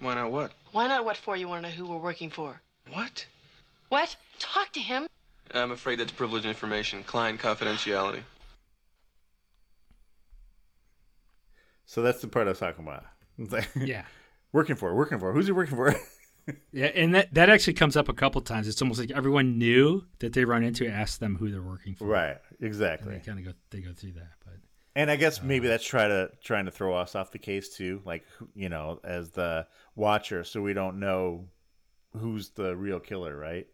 [0.00, 0.52] Why not what?
[0.72, 2.60] Why not what for you want to know who we're working for?
[2.92, 3.26] What?
[3.88, 4.16] What?
[4.38, 5.06] Talk to him.
[5.54, 7.04] I'm afraid that's privileged information.
[7.04, 8.22] Client confidentiality.
[11.84, 13.04] So that's the part I was talking about.
[13.76, 14.04] Yeah.
[14.52, 15.32] working for, working for.
[15.32, 15.94] Who's he working for?
[16.72, 18.66] Yeah, and that, that actually comes up a couple times.
[18.66, 22.06] It's almost like everyone knew that they run into ask them who they're working for.
[22.06, 23.14] right, And exactly.
[23.14, 24.54] they kind of go they go through that, but
[24.96, 27.68] And I guess maybe um, that's try to trying to throw us off the case
[27.76, 28.24] too, like
[28.54, 31.48] you know, as the watcher, so we don't know
[32.16, 33.66] who's the real killer, right?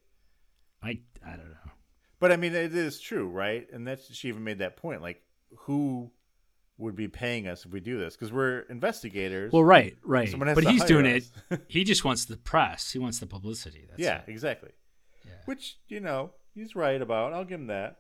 [0.83, 1.73] I I don't know.
[2.21, 3.67] But I mean, it is true, right?
[3.73, 5.23] And that's she even made that point, like
[5.57, 6.11] who
[6.79, 8.17] would be paying us if we do this?
[8.17, 9.53] Because we're investigators.
[9.53, 10.33] Well, right, right.
[10.39, 11.31] But he's doing us.
[11.51, 11.61] it.
[11.69, 12.93] He just wants the press.
[12.93, 13.85] He wants the publicity.
[13.89, 14.25] That's yeah, it.
[14.29, 14.71] exactly.
[15.27, 15.33] Yeah.
[15.45, 17.33] Which you know he's right about.
[17.33, 17.97] I'll give him that.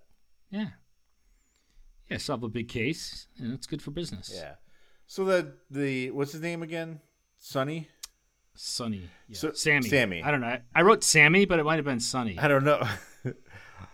[0.50, 0.68] Yeah.
[2.08, 4.32] Yeah, solve a big case, and it's good for business.
[4.34, 4.54] Yeah.
[5.06, 7.00] So the the what's his name again?
[7.38, 7.88] Sonny.
[8.54, 9.08] Sonny.
[9.28, 9.36] Yeah.
[9.36, 9.88] So- Sammy.
[9.88, 10.22] Sammy.
[10.22, 10.48] I don't know.
[10.48, 12.38] I, I wrote Sammy, but it might have been Sonny.
[12.38, 12.80] I don't know.
[13.24, 13.32] I,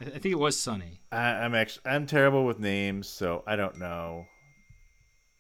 [0.01, 1.01] I think it was Sonny.
[1.11, 4.27] I, I'm actually I'm terrible with names, so I don't know.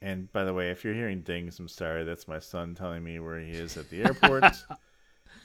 [0.05, 2.05] And by the way, if you're hearing dings, I'm sorry.
[2.05, 4.45] That's my son telling me where he is at the airport,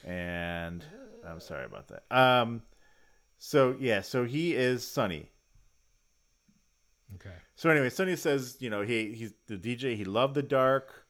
[0.04, 0.84] and
[1.26, 2.02] I'm sorry about that.
[2.14, 2.60] Um,
[3.38, 5.30] so yeah, so he is Sonny.
[7.14, 7.34] Okay.
[7.56, 9.96] So anyway, Sonny says, you know, he he's the DJ.
[9.96, 11.06] He loved the dark.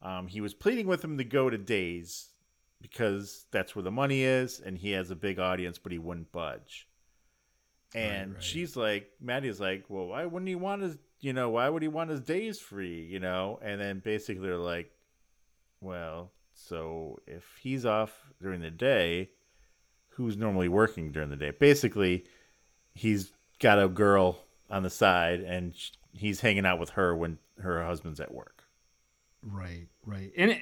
[0.00, 2.28] Um, he was pleading with him to go to Days
[2.80, 6.30] because that's where the money is, and he has a big audience, but he wouldn't
[6.30, 6.86] budge.
[7.92, 8.42] And right.
[8.42, 11.88] she's like, Maddie's like, well, why wouldn't he want his, you know, why would he
[11.88, 13.58] want his days free, you know?
[13.62, 14.90] And then basically they're like,
[15.80, 19.30] well, so if he's off during the day,
[20.10, 21.50] who's normally working during the day?
[21.50, 22.24] Basically,
[22.94, 24.38] he's got a girl
[24.70, 25.74] on the side, and
[26.12, 28.64] he's hanging out with her when her husband's at work.
[29.42, 30.32] Right, right.
[30.36, 30.58] And it,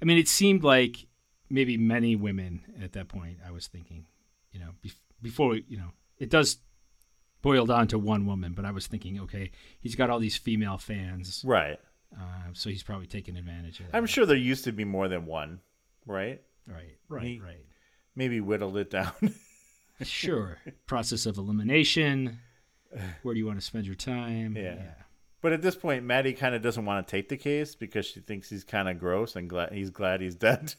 [0.00, 1.06] I mean, it seemed like
[1.50, 3.38] maybe many women at that point.
[3.46, 4.06] I was thinking,
[4.52, 6.58] you know, bef- before you know, it does
[7.42, 9.50] boil down to one woman, but I was thinking, okay,
[9.80, 11.78] he's got all these female fans, Right.
[12.18, 13.96] uh, so he's probably taking advantage of that.
[13.96, 15.60] I'm sure there used to be more than one,
[16.06, 16.40] right?
[16.66, 17.64] Right, right, He- right.
[18.14, 19.12] Maybe whittled it down.
[20.02, 20.58] Sure.
[20.86, 22.40] Process of elimination.
[23.22, 24.56] Where do you want to spend your time?
[24.56, 24.94] Yeah.
[25.40, 28.18] But at this point, Maddie kind of doesn't want to take the case because she
[28.20, 30.74] thinks he's kind of gross and glad he's glad he's dead.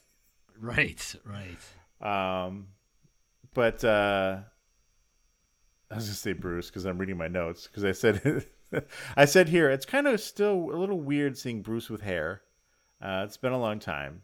[0.59, 2.45] Right, right.
[2.45, 2.67] Um,
[3.53, 4.39] but uh,
[5.93, 8.45] I was gonna say Bruce because I'm reading my notes because I said
[9.17, 12.41] I said here it's kind of still a little weird seeing Bruce with hair.
[13.01, 14.21] Uh, it's been a long time.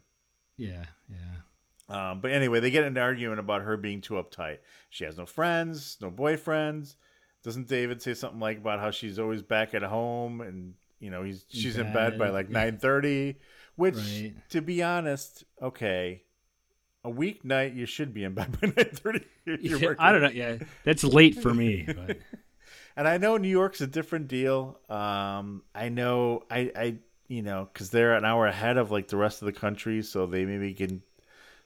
[0.56, 2.10] Yeah, yeah.
[2.10, 4.58] Um, but anyway, they get in an argument about her being too uptight.
[4.90, 6.94] She has no friends, no boyfriends.
[7.42, 11.22] Doesn't David say something like about how she's always back at home and you know
[11.22, 12.58] he's she's in bed by like yeah.
[12.58, 13.36] nine thirty?
[13.76, 14.34] Which, Right.
[14.50, 16.22] to be honest, okay,
[17.04, 19.24] a weeknight you should be in bed by nine thirty.
[19.46, 20.30] Yeah, I don't know.
[20.30, 21.86] Yeah, that's late for me.
[22.06, 22.18] But
[22.96, 24.78] And I know New York's a different deal.
[24.88, 26.96] Um, I know I, I
[27.28, 30.26] you know because they're an hour ahead of like the rest of the country, so
[30.26, 31.02] they maybe can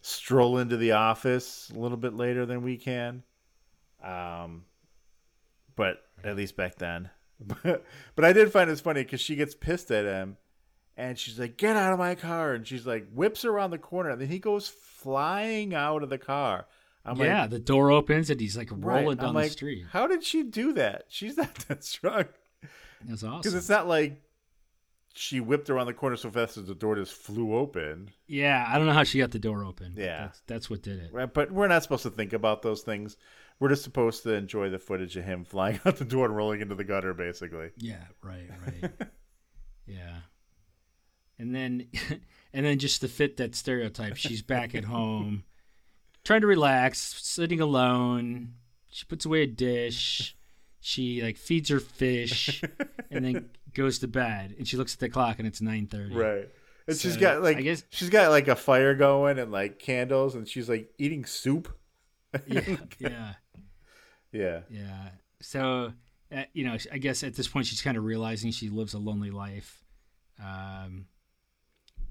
[0.03, 3.23] stroll into the office a little bit later than we can.
[4.03, 4.65] Um,
[5.77, 7.11] but at least back then.
[7.41, 10.37] But, but I did find it's funny because she gets pissed at him,
[10.97, 14.11] and she's like, "Get out of my car!" And she's like, whips around the corner,
[14.11, 14.69] and then he goes
[15.05, 16.67] flying out of the car.
[17.05, 19.03] I'm like, yeah, the door opens and he's like Right.
[19.03, 19.85] rolling down I'm the like, street.
[19.93, 21.05] How did she do that?
[21.09, 22.25] She's not that strong.
[23.05, 23.39] That's awesome.
[23.41, 24.23] Because it's not like
[25.15, 28.11] she whipped around the corner so fast that the door just flew open.
[28.27, 29.95] Yeah, I don't know how she got the door open.
[29.97, 30.23] Yeah.
[30.23, 31.13] that's, that's what did it.
[31.13, 33.17] Right, But we're not supposed to think about those things.
[33.61, 36.63] We're just supposed to enjoy the footage of him flying out the door and rolling
[36.63, 37.69] into the gutter, basically.
[37.77, 38.91] Yeah, right, right.
[39.87, 40.17] yeah.
[41.39, 41.89] And then
[42.55, 45.45] and then just to fit that stereotype, she's back at home,
[46.25, 48.55] trying to relax, sitting alone.
[48.91, 50.35] She puts away a dish.
[50.81, 52.63] She like feeds her fish
[53.11, 54.55] and then goes to bed.
[54.57, 56.15] And she looks at the clock and it's nine thirty.
[56.15, 56.49] Right.
[56.87, 59.79] And she's So, got like I guess- she's got like a fire going and like
[59.79, 61.69] candles and she's like eating soup.
[62.49, 63.33] Yeah, yeah,
[64.33, 64.61] Yeah.
[64.69, 65.09] yeah.
[65.41, 65.93] So,
[66.35, 68.99] uh, you know, I guess at this point she's kind of realizing she lives a
[68.99, 69.83] lonely life.
[70.43, 71.07] Um,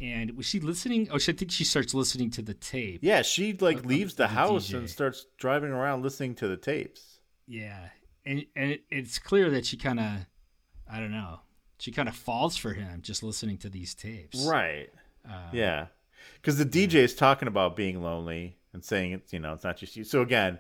[0.04, 1.08] and was she listening?
[1.12, 3.00] Oh, she, I think she starts listening to the tape.
[3.02, 4.78] Yeah, she like Of- leaves the the house DJ.
[4.80, 7.20] and starts driving around listening to the tapes.
[7.48, 7.90] Yeah,
[8.26, 10.12] and and it, it's clear that she kind of,
[10.92, 11.40] I don't know,
[11.78, 14.46] she kind of falls for him just listening to these tapes.
[14.46, 14.90] Right.
[15.28, 15.88] Uh, Yeah.
[16.42, 19.78] Because the DJ is talking about being lonely and saying it's you know it's not
[19.78, 20.04] just you.
[20.06, 20.58] So again,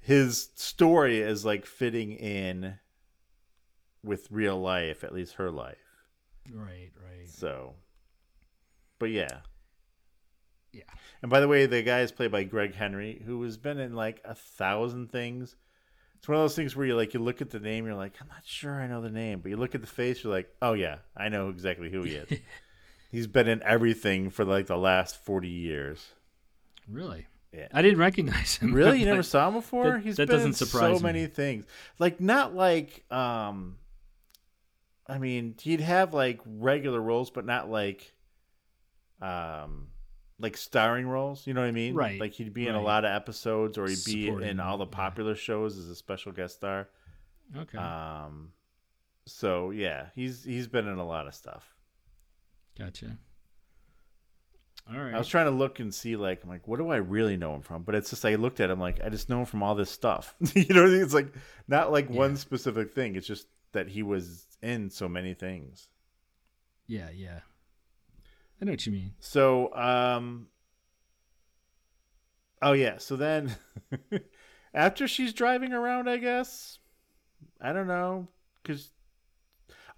[0.00, 2.78] his story is like fitting in
[4.02, 5.76] with real life, at least her life.
[6.52, 6.90] Right.
[6.96, 7.28] Right.
[7.28, 7.74] So,
[9.02, 9.40] but yeah,
[10.72, 10.82] Yeah.
[11.22, 13.94] And by the way, the guy is played by Greg Henry, who has been in
[13.94, 15.56] like a thousand things.
[16.16, 18.14] It's one of those things where you like you look at the name, you're like,
[18.20, 20.48] I'm not sure I know the name, but you look at the face, you're like,
[20.62, 22.38] oh yeah, I know exactly who he is.
[23.10, 26.12] He's been in everything for like the last forty years.
[26.88, 27.26] Really.
[27.52, 27.66] Yeah.
[27.74, 28.72] I didn't recognize him.
[28.72, 29.90] Really, you never saw him before?
[29.94, 31.12] that- He's that been doesn't in surprise so me.
[31.12, 31.64] many things.
[31.98, 33.78] Like not like um
[35.08, 38.11] I mean, he'd have like regular roles, but not like
[39.22, 39.88] um
[40.38, 41.94] like starring roles, you know what I mean?
[41.94, 44.76] Right, Like he'd be in a lot of episodes or he'd be Supporting, in all
[44.76, 44.90] the yeah.
[44.90, 46.88] popular shows as a special guest star.
[47.56, 47.78] Okay.
[47.78, 48.52] Um
[49.26, 51.74] so yeah, he's he's been in a lot of stuff.
[52.78, 53.18] gotcha.
[54.92, 55.14] All right.
[55.14, 57.54] I was trying to look and see, like, I'm like, what do I really know
[57.54, 57.84] him from?
[57.84, 59.90] But it's just I looked at him like I just know him from all this
[59.90, 60.34] stuff.
[60.54, 61.02] you know, what I mean?
[61.02, 61.32] it's like
[61.68, 63.14] not like one specific thing.
[63.14, 65.88] It's just that he was in so many things.
[66.88, 67.10] yeah.
[67.14, 67.40] Yeah.
[68.62, 69.12] I know what you mean.
[69.18, 70.46] So, um,
[72.62, 72.98] oh yeah.
[72.98, 73.56] So then,
[74.74, 76.78] after she's driving around, I guess
[77.60, 78.28] I don't know,
[78.62, 78.90] because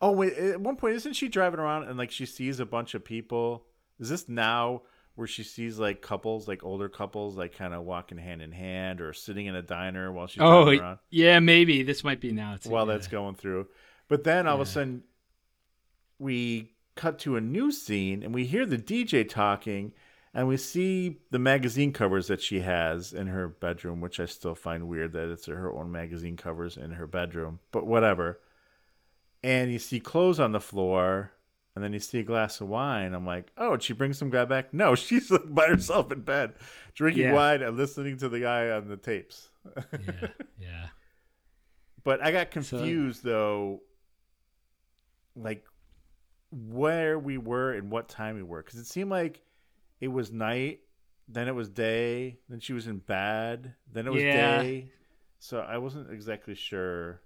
[0.01, 2.95] oh wait, at one point isn't she driving around and like she sees a bunch
[2.95, 3.67] of people?
[4.01, 4.81] Is this now
[5.15, 9.03] where she sees like couples, like older couples, like kind of walking hand in hand
[9.03, 10.99] or sitting in a diner while she's Oh, driving around?
[11.11, 11.39] yeah.
[11.39, 12.57] Maybe this might be now.
[12.57, 12.71] Too.
[12.71, 12.95] while yeah.
[12.95, 13.69] that's going through.
[14.09, 15.03] But then all of a sudden,
[16.19, 19.93] we cut to a new scene and we hear the DJ talking,
[20.33, 24.55] and we see the magazine covers that she has in her bedroom, which I still
[24.55, 28.41] find weird that it's her own magazine covers in her bedroom, but whatever.
[29.43, 31.31] And you see clothes on the floor,
[31.75, 33.15] and then you see a glass of wine.
[33.15, 34.73] I'm like, oh, did she bring some guy back?
[34.73, 36.55] No, she's by herself in bed,
[36.95, 37.33] drinking Yeah.
[37.35, 39.49] wine and listening to the guy on the tapes.
[39.77, 40.29] yeah.
[40.59, 40.87] Yeah.
[42.03, 43.81] But I got confused though,
[45.37, 45.65] like
[46.55, 49.43] where we were and what time we were, because it seemed like
[50.01, 50.81] it was night,
[51.29, 54.63] then it was day, then she was in bed, then it was Yeah.
[54.63, 54.91] day.
[55.39, 57.21] So I wasn't exactly sure.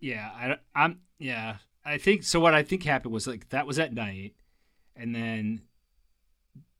[0.00, 1.00] Yeah, I, I'm.
[1.18, 2.40] Yeah, I think so.
[2.40, 4.34] What I think happened was like that was at night,
[4.96, 5.62] and then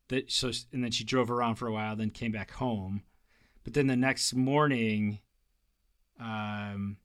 [0.08, 3.02] that so and then she drove around for a while, then came back home,
[3.62, 5.20] but then the next morning,
[6.18, 6.96] um,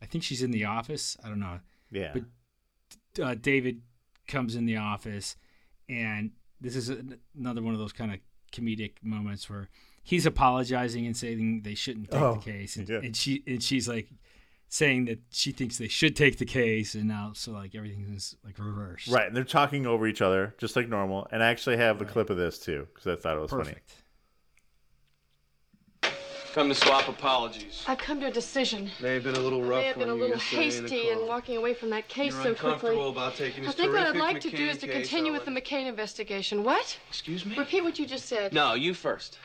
[0.00, 1.16] I think she's in the office.
[1.24, 1.60] I don't know.
[1.90, 2.24] Yeah, But-
[3.20, 3.82] Uh, David
[4.28, 5.36] comes in the office,
[5.88, 6.98] and this is a,
[7.38, 8.20] another one of those kind of
[8.52, 9.68] comedic moments where
[10.02, 13.00] he's apologizing and saying they shouldn't take Oh, the case, and, yeah.
[13.02, 14.08] and she and she's like
[14.68, 18.36] saying that she thinks they should take the case, and now so like everything is
[18.44, 19.08] like reversed.
[19.08, 19.26] right.
[19.26, 21.26] And they're talking over each other just like normal.
[21.30, 22.12] And I actually have the Right.
[22.14, 23.74] clip of this too because I thought it was funny.
[26.52, 26.54] Perfect.
[26.54, 27.84] Come to swap apologies.
[27.86, 28.90] I've come to a decision.
[29.00, 31.08] May have been a little I rough may have been a little yesterday in hasty
[31.08, 33.08] in walking away from that case You're so quickly.
[33.08, 35.44] about taking I think what I'd terrific like to do is to continue on with
[35.46, 36.62] the McCain investigation.
[36.62, 36.98] What?
[37.08, 37.56] Excuse me?
[37.56, 38.52] Repeat what you just said.
[38.52, 39.38] No, you first.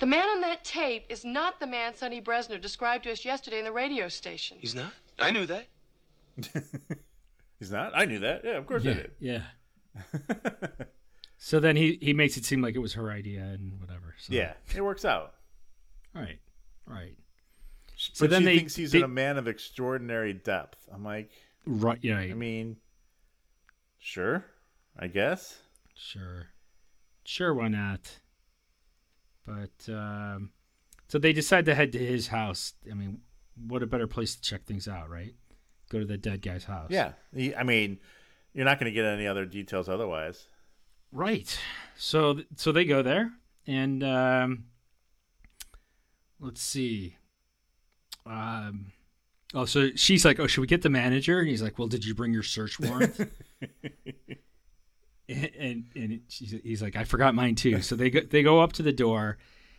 [0.00, 3.58] The man on that tape is not the man Sonny Bresner described to us yesterday
[3.58, 4.56] in the radio station.
[4.60, 4.92] He's not?
[5.18, 5.66] I knew that.
[7.58, 7.92] He's not.
[7.94, 8.42] I knew that.
[8.44, 9.10] Yeah, of course I Yeah, did.
[9.20, 9.42] yeah.
[11.36, 14.14] so then he he makes it seem like it was her idea and whatever.
[14.18, 14.32] So.
[14.32, 15.34] yeah, it works out.
[16.14, 16.38] All right.
[16.88, 17.16] All right.
[17.96, 20.88] So but then she they- thinks he's they- a man of extraordinary depth.
[20.92, 21.30] I'm like,
[21.66, 21.98] Right.
[22.02, 22.18] Yeah.
[22.18, 22.76] I mean,
[23.98, 24.46] sure,
[24.98, 25.58] I guess.
[25.94, 26.46] Sure.
[27.24, 28.18] Sure, why not?
[29.46, 30.50] But um,
[31.08, 32.72] so they decide to head to his house.
[32.90, 33.20] I mean,
[33.66, 35.34] what a better place to check things out, right?
[35.90, 36.86] go to the dead guy's house.
[36.88, 37.98] Yeah, he, I mean,
[38.54, 40.46] you're not going to get any other details otherwise.
[41.10, 41.58] Right.
[41.96, 43.32] So so they go there,
[43.66, 44.64] and um,
[46.40, 47.16] let's see.
[48.26, 48.92] Um,
[49.54, 52.04] oh, so she's like, "Oh, should we get the manager?" And he's like, "Well, did
[52.04, 53.18] you bring your search warrant?"
[55.28, 58.60] and and, and she's, he's like, "I forgot mine too." So they go they go
[58.60, 59.38] up to the door,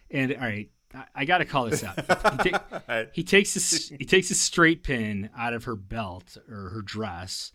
[0.09, 1.97] and all right, I, I got to call this out.
[2.43, 3.09] He, ta- Right.
[3.13, 7.53] he takes this he takes a straight pin out of her belt or her dress,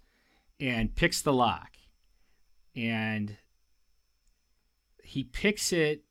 [0.61, 1.73] and picks the lock,
[2.75, 3.37] and
[5.03, 6.05] he picks it.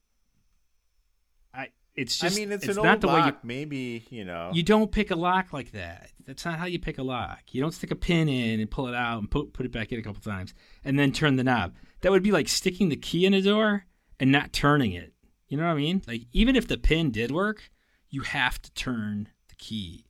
[1.95, 3.25] It's just I mean, it's, it's not the lock.
[3.25, 4.51] way you Maybe you know.
[4.53, 6.09] you don't pick a lock like that.
[6.25, 7.39] That's not how you pick a lock.
[7.51, 9.91] You don't stick a pin in and pull it out and put put it back
[9.91, 10.53] in a couple times
[10.83, 11.73] and then turn the knob.
[12.01, 13.85] That would be like sticking the key in a door
[14.19, 15.13] and not turning it.
[15.47, 16.01] You know what I mean?
[16.07, 17.69] Like even if the pin did work,
[18.09, 20.05] you have to turn the key.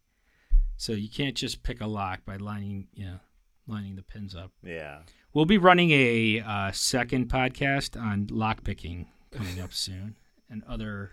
[0.77, 3.19] So you can't just pick a lock by lining, you know,
[3.67, 4.51] lining the pins up.
[4.63, 4.99] yeah.
[5.33, 10.15] We'll be running a uh, second podcast on lock picking coming up soon
[10.49, 11.11] and other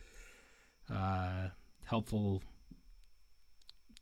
[0.93, 1.49] uh,
[1.87, 2.43] helpful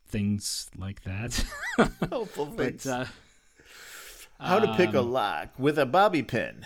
[0.07, 1.43] things like that.
[2.09, 3.05] Helpful but uh,
[4.39, 6.65] How to pick a um, lock with a bobby pin.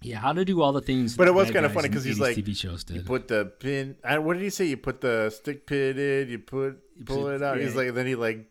[0.00, 1.16] yeah, how to do all the things.
[1.16, 3.96] But it was kinda funny because he's like, TV shows You put the pin.
[4.04, 4.66] I, what did he say?
[4.66, 6.28] You put the stick pin in.
[6.28, 7.58] You put you pull put- it out.
[7.58, 8.48] He's like, then he like,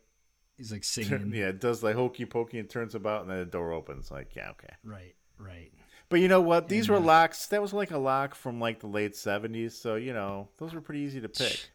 [0.58, 1.34] He's like turn, singing.
[1.34, 4.10] yeah, it does like hokey pokey and turns about, and then the door opens.
[4.10, 4.74] Like, yeah, okay.
[4.86, 5.72] Right, right.
[6.10, 6.70] But you know what?
[6.70, 7.48] These were locks.
[7.48, 9.78] That was like a lock from like the late seventies.
[9.78, 11.70] So you know, those were pretty easy to pick.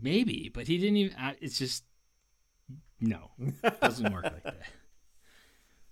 [0.00, 1.16] Maybe, but he didn't even.
[1.16, 1.84] Uh, it's just
[3.00, 4.60] no, it doesn't work like that.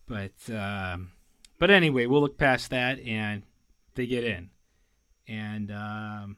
[0.08, 1.10] But um,
[1.58, 3.42] but anyway, we'll look past that, and
[3.96, 4.50] they get in,
[5.26, 6.36] and um,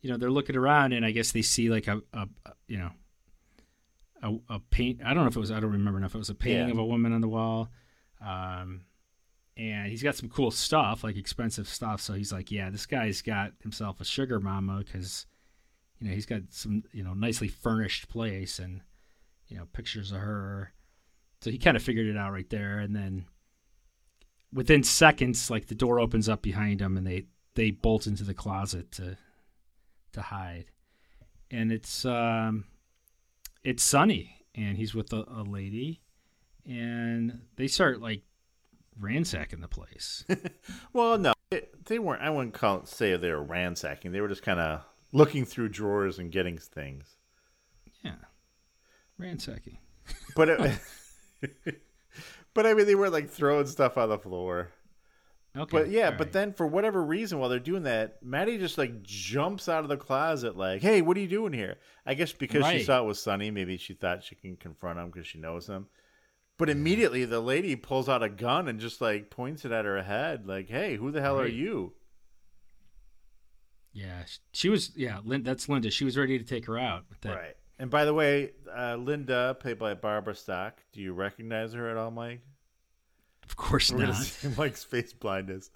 [0.00, 2.78] you know they're looking around, and I guess they see like a, a, a you
[2.78, 2.90] know
[4.22, 5.00] a, a paint.
[5.04, 5.50] I don't know if it was.
[5.50, 6.14] I don't remember enough.
[6.14, 6.72] it was a painting Yeah.
[6.72, 7.68] of a woman on the wall.
[8.26, 8.86] Um,
[9.56, 12.00] and he's got some cool stuff, like expensive stuff.
[12.00, 15.26] So he's like, yeah, this guy's got himself a sugar mama because
[15.98, 18.82] you know he's got some you know nicely furnished place and
[19.48, 20.72] you know pictures of her.
[21.40, 22.78] So he kind of figured it out right there.
[22.78, 23.26] And then
[24.52, 28.34] within seconds like the door opens up behind him and they they bolt into the
[28.34, 29.16] closet to
[30.12, 30.66] to hide.
[31.50, 32.64] And it's um
[33.64, 36.02] it's Sonny and he's with a, a lady.
[36.66, 38.22] And they start like
[38.98, 40.24] ransacking the place
[40.92, 42.22] Well, no, it, they weren't.
[42.22, 44.12] I wouldn't call it, say they were ransacking.
[44.12, 44.82] They were just kind of
[45.12, 47.16] looking through drawers and getting things.
[48.02, 48.14] yeah
[49.18, 49.78] ransacking
[50.34, 50.78] But it,
[52.54, 54.72] but I mean, they were like throwing stuff on the floor.
[55.56, 56.32] okay But yeah, but right.
[56.32, 59.96] then for whatever reason, while they're doing that, Maddie just like jumps out of the
[59.96, 62.84] closet, like, "Hey, what are you doing here?" I guess because she Right.
[62.86, 65.86] saw it was Sonny, maybe she thought she can confront him because she knows him.
[66.58, 70.02] But immediately, the lady pulls out a gun and just like points it at her
[70.02, 71.92] head, like, "Hey, who the hell are you?"
[73.92, 74.92] Yeah, she was.
[74.96, 75.90] Yeah, Lin, that's Linda.
[75.90, 77.04] She was ready to take her out.
[77.08, 77.36] With that.
[77.36, 77.56] Right.
[77.78, 81.96] And by the way, uh, Linda, played by Barbara Stock, do you recognize her at
[81.98, 82.40] all, Mike?
[83.44, 84.38] Of course We're not.
[84.56, 85.70] Mike's face blindness.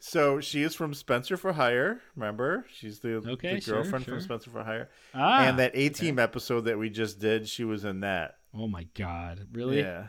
[0.00, 2.00] So she is from Spencer for Hire.
[2.16, 4.14] Remember, she's the, Okay, the sure, girlfriend sure.
[4.14, 4.88] from Spencer for Hire.
[5.14, 8.37] Ah, and that A Team episode that we just did, she was in that.
[8.54, 9.46] Oh my God!
[9.52, 9.78] Really?
[9.80, 10.06] Yeah.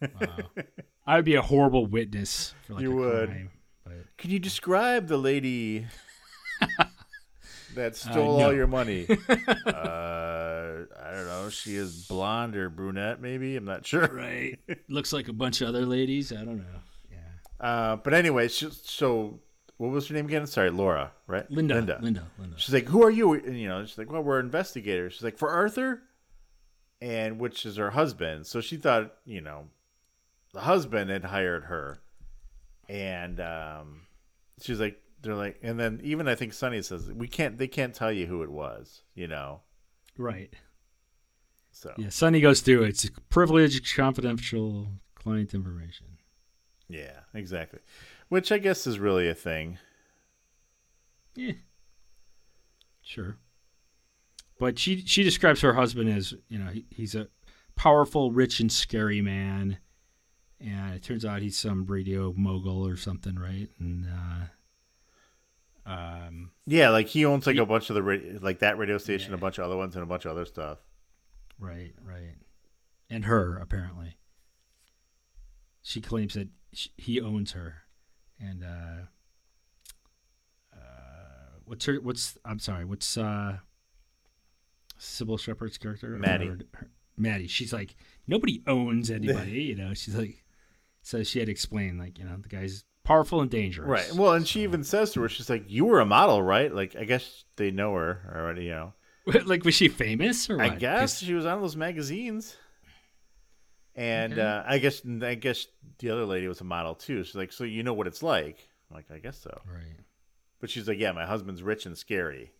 [0.00, 0.36] Wow.
[1.06, 3.28] I would be a horrible witness for like You a would.
[3.30, 3.50] crime.
[3.84, 5.86] But Can you describe the lady
[7.74, 8.46] that stole no.
[8.46, 9.06] all your money?
[9.28, 9.32] uh,
[9.66, 11.48] I don't know.
[11.50, 13.56] She is blonde or brunette, maybe.
[13.56, 14.06] I'm not sure.
[14.12, 16.32] right, looks like a bunch of other ladies.
[16.32, 16.80] I don't know.
[17.10, 19.40] Yeah, Uh, but anyway, she, so
[19.78, 20.46] what was her name again?
[20.46, 21.50] Sorry, Laura, right?
[21.50, 21.74] Linda.
[21.76, 21.98] Linda.
[22.02, 22.24] Linda.
[22.38, 22.56] Linda.
[22.58, 25.38] She's like, "Who are you?" And, you know, she's like, "Well, we're investigators." She's like,
[25.38, 26.02] "For Arthur,"
[27.00, 28.46] and which is her husband.
[28.46, 29.66] So she thought, you know,
[30.52, 32.00] the husband had hired her,
[32.88, 34.02] and um,
[34.60, 37.58] she's like, "They're like," and then even I think Sonny says, "We can't.
[37.58, 39.60] They can't tell you who it was." You know,
[40.16, 40.52] Right.
[41.70, 42.08] so Yeah.
[42.08, 42.84] Sonny goes through.
[42.84, 46.06] It's privileged, confidential client information.
[46.88, 47.80] yeah, exactly.
[48.28, 49.78] Which I guess is really a thing.
[51.36, 51.52] Yeah.
[53.02, 53.36] Sure.
[54.58, 57.28] But she she describes her husband as you know he, he's a
[57.76, 59.78] powerful, rich, and scary man,
[60.60, 63.68] and it turns out he's some radio mogul or something, right?
[63.78, 64.06] And
[65.86, 68.98] uh, um, Yeah, like he owns like He- a bunch of the like that radio
[68.98, 70.78] station, a bunch of other ones, and a bunch of other stuff.
[71.58, 72.34] right, right,
[73.08, 74.16] and her apparently.
[75.82, 77.82] She claims that sh he owns her,
[78.40, 79.06] and uh,
[80.74, 81.94] uh, what's her?
[82.00, 82.84] What's I'm sorry.
[82.84, 83.58] What's uh,
[84.98, 86.08] Cybill Shepherd's character?
[86.10, 86.46] Maddie.
[86.46, 87.46] Her- her- Maddie.
[87.48, 87.96] She's like,
[88.26, 89.92] nobody owns anybody, you know.
[89.94, 90.44] She's like,
[91.02, 93.88] so she had to explain, like, you know, the guy's powerful and dangerous.
[93.88, 94.12] Right.
[94.14, 96.94] Well, and she even says to her, she's like, "You were a model, right?" Like,
[96.94, 98.64] I guess they know her already.
[98.64, 98.92] You know.
[99.46, 100.66] like, was she famous or what?
[100.72, 102.56] I guess she was on those magazines.
[103.94, 104.42] And Okay.
[104.42, 105.66] uh, I guess I guess
[105.98, 107.24] the other lady was a model too.
[107.24, 109.98] She's like, "So you know what it's like?" I'm like, "I guess so." Right.
[110.60, 112.52] But she's like, "Yeah, my husband's rich and scary."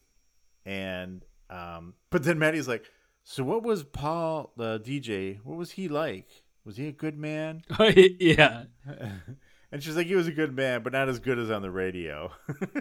[0.65, 2.85] And um, but then Maddie's like,
[3.25, 5.39] "So what was Paul the DJ?
[5.45, 6.29] What was he like?
[6.65, 7.63] Was he a good man?"
[8.21, 8.65] yeah.
[9.71, 11.71] And she's like, "He was a good man, but not as good as on the
[11.71, 12.33] radio."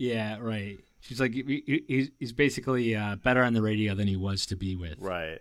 [0.00, 0.78] Yeah, right.
[1.00, 4.46] She's like, he- he- he's, he's basically uh, better on the radio than he was
[4.46, 4.94] to be with.
[5.00, 5.40] right.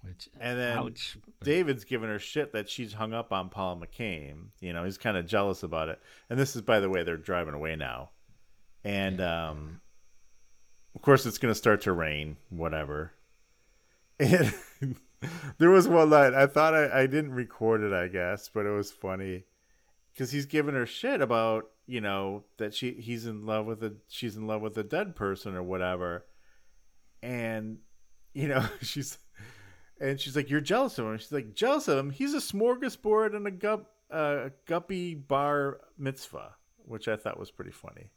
[0.00, 1.18] Which, And then ouch.
[1.42, 4.46] David's giving her shit that she's hung up on Paul McCain.
[4.60, 6.00] You know, he's kind of jealous about it.
[6.30, 8.10] And this is, by the way, they're driving away now.
[8.84, 9.80] And um,
[10.98, 13.12] of course, it's going to start to rain, whatever.
[14.20, 14.96] And
[15.58, 18.70] there was one line I thought I, I didn't record it, I guess, but it
[18.70, 19.44] was funny
[20.12, 23.94] because he's giving her shit about you know that she he's in love with a
[24.08, 26.26] she's in love with a dead person or whatever,
[27.22, 27.78] and
[28.34, 29.18] you know she's
[30.00, 32.10] and she's like, "You're jealous of him." She's like, "Jealous of him?
[32.10, 37.72] He's a smorgasbord and a gup, uh, guppy bar mitzvah," which I thought was pretty
[37.72, 38.10] funny.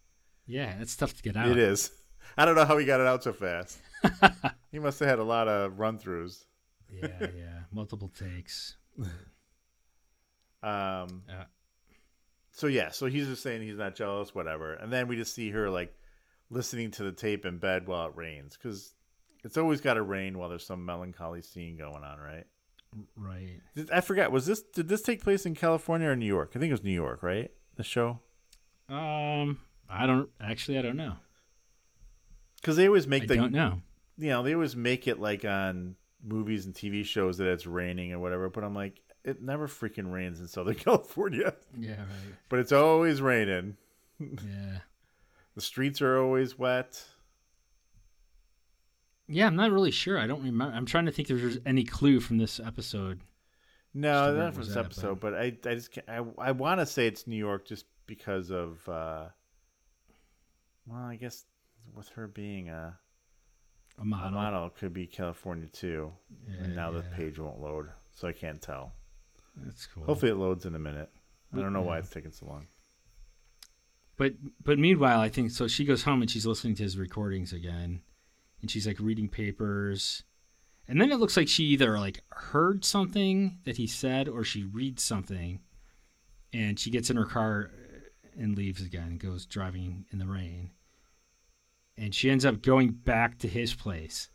[0.48, 1.48] Yeah, it's tough to get out.
[1.48, 1.92] It is.
[2.38, 3.80] I don't know how he got it out so fast.
[4.72, 6.46] he must have had a lot of run throughs.
[6.92, 7.60] Yeah, yeah.
[7.72, 8.76] Multiple takes.
[10.64, 11.46] Um, Yeah.
[12.52, 14.74] So yeah, so he's just saying he's not jealous, whatever.
[14.74, 15.96] And then we just see her like
[16.52, 18.94] listening to the tape in bed while it rains because
[19.44, 22.46] it's always got to rain while there's some melancholy scene going on, right?
[23.16, 23.62] Right.
[23.76, 24.32] Did, I forgot.
[24.32, 26.52] Was this did this take place in California or New York?
[26.56, 27.50] I think it was New York, right?
[27.78, 28.20] The show
[28.90, 29.60] Um,
[29.90, 30.78] I don't actually.
[30.78, 31.16] I don't know.
[32.62, 33.82] Because they always I make the don't know.
[34.18, 38.14] you know they always make it like on movies and TV shows that it's raining
[38.14, 38.50] or whatever.
[38.50, 41.54] But I'm like, it never freaking rains in Southern California.
[41.78, 42.36] Yeah, right.
[42.50, 43.78] But it's always raining.
[44.20, 44.78] Yeah.
[45.56, 47.04] The streets are always wet.
[49.28, 50.18] Yeah, I'm not really sure.
[50.20, 50.76] I don't remember.
[50.76, 53.22] I'm trying to think if there's any clue from this episode.
[53.94, 56.86] No, not from this that, episode, but I, I just can't, I, I want to
[56.86, 59.26] say it's New York just because of, uh,
[60.86, 61.46] well, I guess
[61.96, 62.98] with her being a,
[63.98, 64.32] A a model.
[64.32, 66.12] model, could be California too.
[66.48, 68.94] and Yeah, now the page won't load, so I can't tell.
[69.58, 70.06] That's cool.
[70.06, 71.10] Hopefully, it loads in a minute.
[71.54, 72.68] I don't know why it's taking so long.
[74.18, 75.68] But but meanwhile, I think so.
[75.68, 78.02] She goes home and she's listening to his recordings again,
[78.62, 80.24] and she's like reading papers,
[80.88, 84.64] and then it looks like she either like heard something that he said or she
[84.64, 85.60] reads something,
[86.54, 87.72] and she gets in her car
[88.38, 90.72] and leaves again and goes driving in the rain,
[92.02, 94.30] and she ends up going back to his place,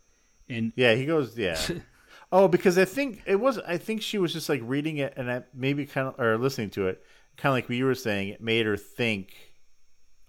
[0.49, 1.37] and Yeah, he goes.
[1.37, 1.59] Yeah.
[2.31, 3.59] oh, because I think it was.
[3.59, 6.69] I think she was just like reading it, and I maybe kind of or listening
[6.71, 7.03] to it,
[7.35, 8.29] kind of like what you were saying.
[8.29, 9.33] It made her think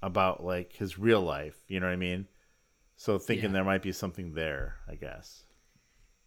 [0.03, 1.57] about like his real life.
[1.68, 2.26] You know what I mean?
[2.97, 3.53] So thinking Yeah.
[3.55, 4.76] there might be something there.
[4.89, 5.45] I guess.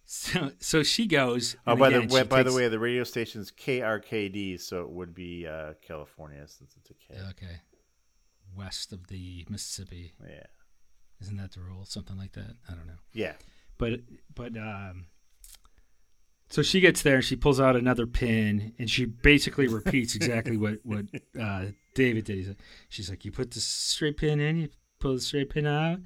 [0.05, 1.55] so so she goes.
[1.67, 5.13] Oh, by again, the way, by the way, the radio station's KRKD, so it would
[5.13, 7.19] be uh, California since it's a K.
[7.31, 7.61] okay,
[8.55, 10.43] west of the Mississippi, Yeah.
[11.21, 11.85] Isn't that the rule?
[11.85, 12.55] Something like that.
[12.69, 12.99] I don't know.
[13.13, 13.33] Yeah.
[13.77, 13.99] but
[14.35, 15.05] but um
[16.49, 20.57] so she gets there and she pulls out another pin and she basically repeats exactly
[20.57, 21.05] what what
[21.39, 21.65] uh
[21.95, 22.57] david did He's like,
[22.89, 24.69] she's like you put the straight pin in you
[24.99, 25.99] pull the straight pin out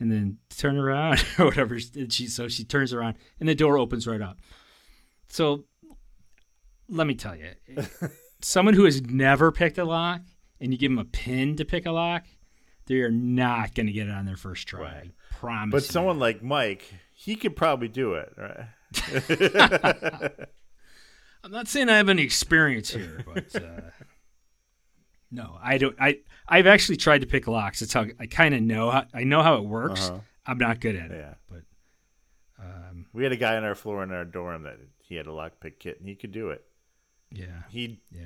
[0.00, 3.78] and then turn around or whatever and she so she turns around and the door
[3.78, 4.38] opens right up
[5.28, 5.64] so
[6.88, 7.50] let me tell you
[8.40, 10.20] someone who has never picked a lock
[10.60, 12.24] and you give them a pin to pick a lock
[12.86, 15.10] they are not going to get it on their first try Right.
[15.32, 15.92] I promise But you.
[15.92, 18.68] someone like Mike, he could probably do it, right?
[21.44, 23.90] I'm not saying I have any experience here, but uh,
[25.30, 25.94] no, I don't.
[26.00, 26.18] I
[26.48, 27.82] I've actually tried to pick locks.
[27.82, 28.90] It's how I kind of know.
[28.90, 30.08] How, I know how it works.
[30.08, 30.20] Uh-huh.
[30.46, 31.18] I'm not good at it.
[31.18, 31.34] Yeah.
[31.48, 31.62] But
[32.64, 35.30] um, We had a guy on our floor in our dorm that he had a
[35.30, 36.64] lockpick kit, and he could do it.
[37.30, 38.24] yeah, He yeah,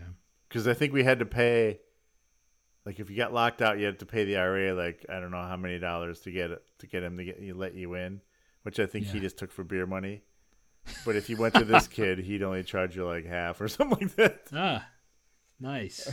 [0.49, 1.81] because I think we had to pay,
[2.87, 5.31] like if you got locked out, you had to pay the IRA like I don't
[5.31, 7.95] know how many dollars to get it to get him to get you let you
[7.95, 8.21] in,
[8.63, 10.23] which I think he just took for beer money.
[11.05, 13.99] But if you went to this kid, he'd only charge you like half or something
[14.09, 14.41] like that.
[14.55, 14.87] ah,
[15.59, 16.11] nice.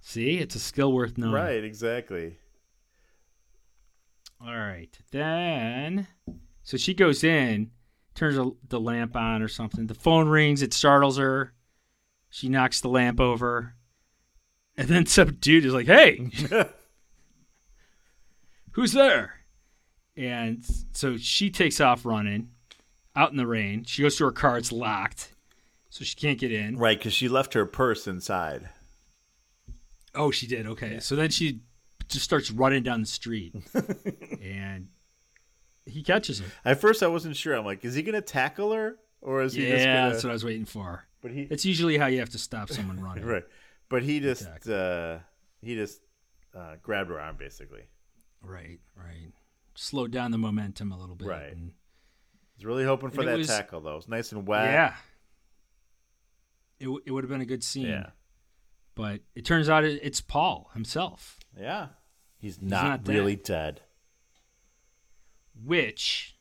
[0.00, 1.32] See, it's a skill worth knowing.
[1.32, 2.36] Right, exactly.
[4.40, 4.96] All right.
[5.10, 6.06] Then,
[6.62, 7.70] so she goes in,
[8.14, 9.86] turns the lamp on or something.
[9.86, 10.62] The phone rings.
[10.62, 11.52] It startles her.
[12.30, 13.74] She knocks the lamp over.
[14.80, 16.30] And then some dude is like, hey,
[18.72, 19.34] who's there?
[20.16, 22.48] And so she takes off running
[23.14, 23.84] out in the rain.
[23.84, 25.34] She goes to her car, it's locked,
[25.90, 26.78] so she can't get in.
[26.78, 28.70] Right, because she left her purse inside.
[30.14, 30.66] Oh, she did.
[30.66, 31.60] Okay, so then she
[32.08, 33.54] just starts running down the street,
[34.42, 34.88] and
[35.84, 36.46] he catches her.
[36.64, 37.54] At first, I wasn't sure.
[37.54, 40.12] I'm like, is he gonna tackle her, or is he just Yeah, gonna?
[40.12, 41.04] that's what I was waiting for.
[41.20, 43.24] But he, It's usually how you have to stop someone running.
[43.26, 43.44] right,
[43.90, 44.74] but he just, Exactly.
[44.74, 45.18] uh,
[45.60, 46.00] he just
[46.54, 47.82] uh, grabbed her arm, basically.
[48.42, 49.32] Right, right.
[49.74, 51.28] Slowed down the momentum a little bit.
[51.28, 51.52] Right.
[51.52, 51.72] and-
[52.56, 53.96] He's really hoping for that was- tackle, though.
[53.96, 54.64] It's nice and wet.
[54.72, 54.94] yeah.
[56.78, 57.86] It, w- it would have been a good scene.
[57.86, 58.10] yeah,
[58.94, 61.88] But it turns out it, it's Paul himself, yeah.
[62.38, 63.14] He's not, not dead.
[63.14, 63.82] really dead.
[65.62, 66.36] which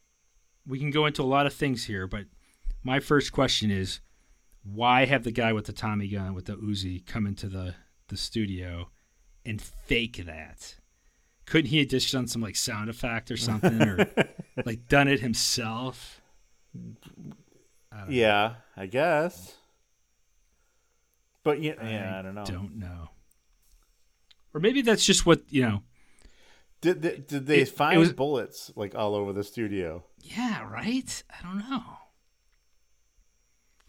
[0.66, 2.08] we can go into a lot of things here.
[2.08, 2.26] But
[2.84, 4.00] my first question is
[4.74, 7.76] why have the guy with the Tommy gun, with the Uzi, come into the,
[8.08, 8.90] the studio
[9.46, 10.76] and fake that?
[11.46, 14.08] Couldn't he have just done some like sound effect or something or
[14.66, 16.22] like done it himself?
[18.08, 19.56] Yeah, I guess.
[21.44, 22.44] But yeah, yeah, I don't know.
[22.46, 23.10] Don't know.
[24.54, 25.84] Or maybe that's just what, you know,
[26.82, 30.04] Did, did did they It- it find was- bullets like all over the studio?
[30.22, 31.24] Yeah, right?
[31.30, 31.84] I don't know.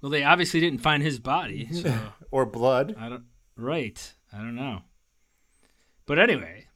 [0.01, 1.69] Well, they obviously didn't find his body.
[1.73, 1.95] So
[2.31, 2.95] Or blood?
[2.99, 3.25] I don't
[3.57, 4.15] right.
[4.33, 4.83] I don't know.
[6.07, 6.67] But anyway,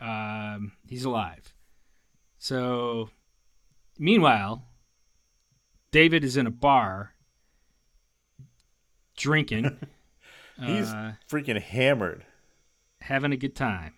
[0.00, 1.54] um, he's alive.
[2.38, 3.10] So
[3.98, 4.66] meanwhile,
[5.90, 7.14] David is in a bar
[9.16, 9.78] drinking,
[10.60, 12.24] He's uh, freaking hammered.
[13.00, 13.94] having a good time.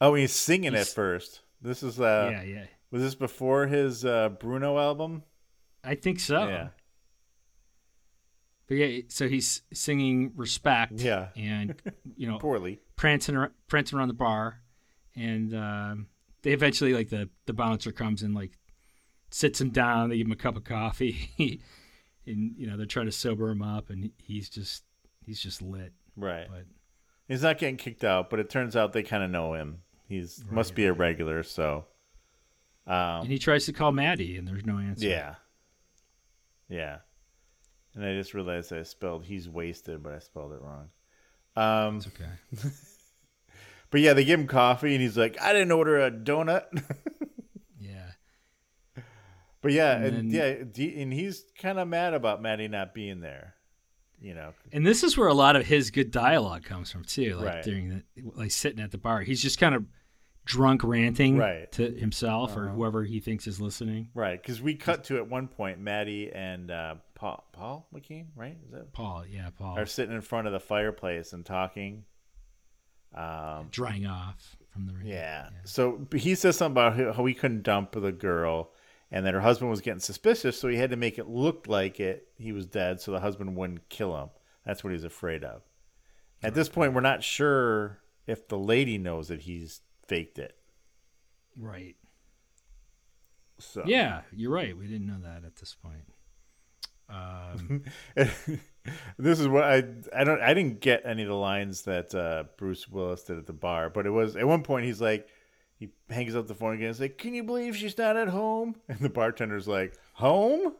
[0.00, 1.40] Oh, he's singing at first.
[1.62, 2.64] This is uh yeah, yeah.
[2.90, 5.22] was this before his uh Bruno album?
[5.82, 6.46] I think so.
[6.46, 6.68] Yeah.
[8.68, 11.28] But yeah, so he's singing "Respect." Yeah.
[11.36, 11.74] and
[12.16, 12.80] you know, Poorly.
[12.96, 14.60] prancing prancing around the bar,
[15.16, 16.06] and um,
[16.42, 18.52] they eventually like the the bouncer comes and like
[19.30, 20.10] sits him down.
[20.10, 21.28] They give him a cup of coffee,
[22.26, 24.84] and you know they're trying to sober him up, and he's just
[25.24, 25.92] he's just lit.
[26.16, 26.46] Right.
[26.50, 26.64] But
[27.26, 29.82] He's not getting kicked out, but it turns out they kind of know him.
[30.08, 31.84] He's must be a regular, so
[32.86, 35.06] um and he tries to call Maddie, and there's no answer.
[35.06, 35.34] yeah.
[36.70, 36.98] Yeah.
[37.98, 40.88] And I just realized I spelled he's wasted, but I spelled it wrong.
[41.56, 42.70] Um it's okay.
[43.90, 46.64] but yeah, they give him coffee and he's like, I didn't order a donut.
[47.80, 48.10] Yeah,
[49.62, 53.20] But yeah, And and, then- yeah, and he's kind of mad about Maddie not being
[53.20, 53.54] there.
[54.20, 57.36] You know, and this is where a lot of his good dialogue comes from too.
[57.36, 57.62] Like Right.
[57.64, 58.02] during the
[58.34, 59.84] like sitting at the bar, he's just kind of
[60.44, 61.58] drunk ranting Right.
[61.62, 61.66] Uh-huh.
[61.72, 64.08] to himself or whoever he thinks is listening.
[64.14, 64.42] right?
[64.42, 68.56] Because we cut to at one point, Maddie and uh, Paul Paul McKean, right?
[68.64, 72.04] Is that Paul, yeah, Paul, are sitting in front of the fireplace and talking.
[73.14, 75.06] Um, drying off from the rain.
[75.06, 75.48] yeah.
[75.64, 78.72] So he says something about how- how he couldn't dump the girl,
[79.10, 81.98] and that her husband was getting suspicious, so he had to make it look like
[82.00, 84.28] it he was dead, so the husband wouldn't kill him.
[84.66, 85.62] That's what he's afraid of.
[86.42, 90.54] At this point, we're not sure if the lady knows that he's faked it.
[91.56, 91.96] right.
[93.58, 94.76] So Yeah, you're right.
[94.76, 96.04] We didn't know that at this point.
[97.08, 97.84] Um,
[98.14, 99.84] this is what I
[100.14, 103.46] I don't I didn't get any of the lines that uh, Bruce Willis did at
[103.46, 105.28] the bar, but it was at one point he's like
[105.76, 106.88] he hangs up the phone again.
[106.88, 110.74] He's like, "Can you believe she's not at home?" And the bartender's like, "Home?"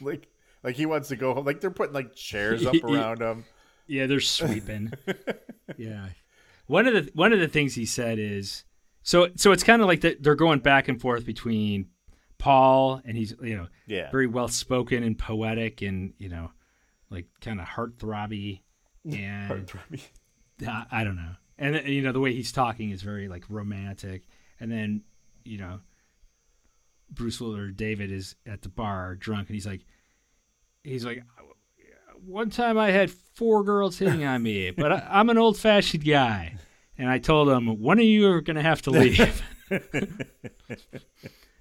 [0.00, 0.28] Like
[0.62, 1.44] like he wants to go home.
[1.44, 3.44] Like they're putting like chairs up around him.
[3.86, 4.92] yeah, they're sweeping.
[5.76, 6.08] yeah.
[6.66, 8.64] One of the one of the things he said is
[9.02, 11.88] so so it's kind of like that they're going back and forth between
[12.44, 14.10] Paul and he's you know Yeah.
[14.10, 16.50] very well spoken and poetic and you know
[17.08, 18.60] like kind of heartthrobby
[19.10, 19.70] and
[20.66, 21.36] I, I don't know.
[21.58, 24.26] And uh, you know the way he's talking is very like romantic.
[24.60, 25.04] And then
[25.44, 25.80] you know
[27.10, 29.80] Bruce Willis or David is at the bar drunk, and he's like,
[30.82, 31.22] he's like,
[32.26, 36.04] one time I had four girls hitting on me, but I, I'm an old fashioned
[36.04, 36.56] guy,
[36.98, 39.42] and I told him one of you are gonna have to leave.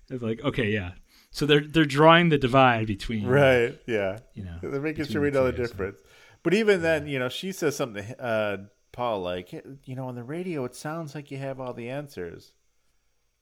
[0.10, 0.92] it's like okay, yeah.
[1.32, 3.80] So they're they're drawing the divide between Right.
[3.88, 4.20] Yeah.
[4.34, 6.00] You know, they're making sure we know the two, so- difference.
[6.44, 8.58] But even then, you know, she says something to uh,
[8.92, 9.54] Paul like,
[9.86, 12.52] you know, on the radio, it sounds like you have all the answers,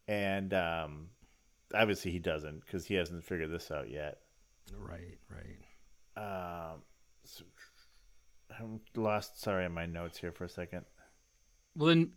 [0.07, 1.07] and um,
[1.73, 4.19] obviously he doesn't because he hasn't figured this out yet.
[4.77, 6.71] Right, right.
[6.73, 6.83] Um,
[7.25, 7.43] so,
[8.59, 9.41] I'm lost.
[9.41, 10.85] Sorry, on my notes here for a second.
[11.75, 12.11] Well, then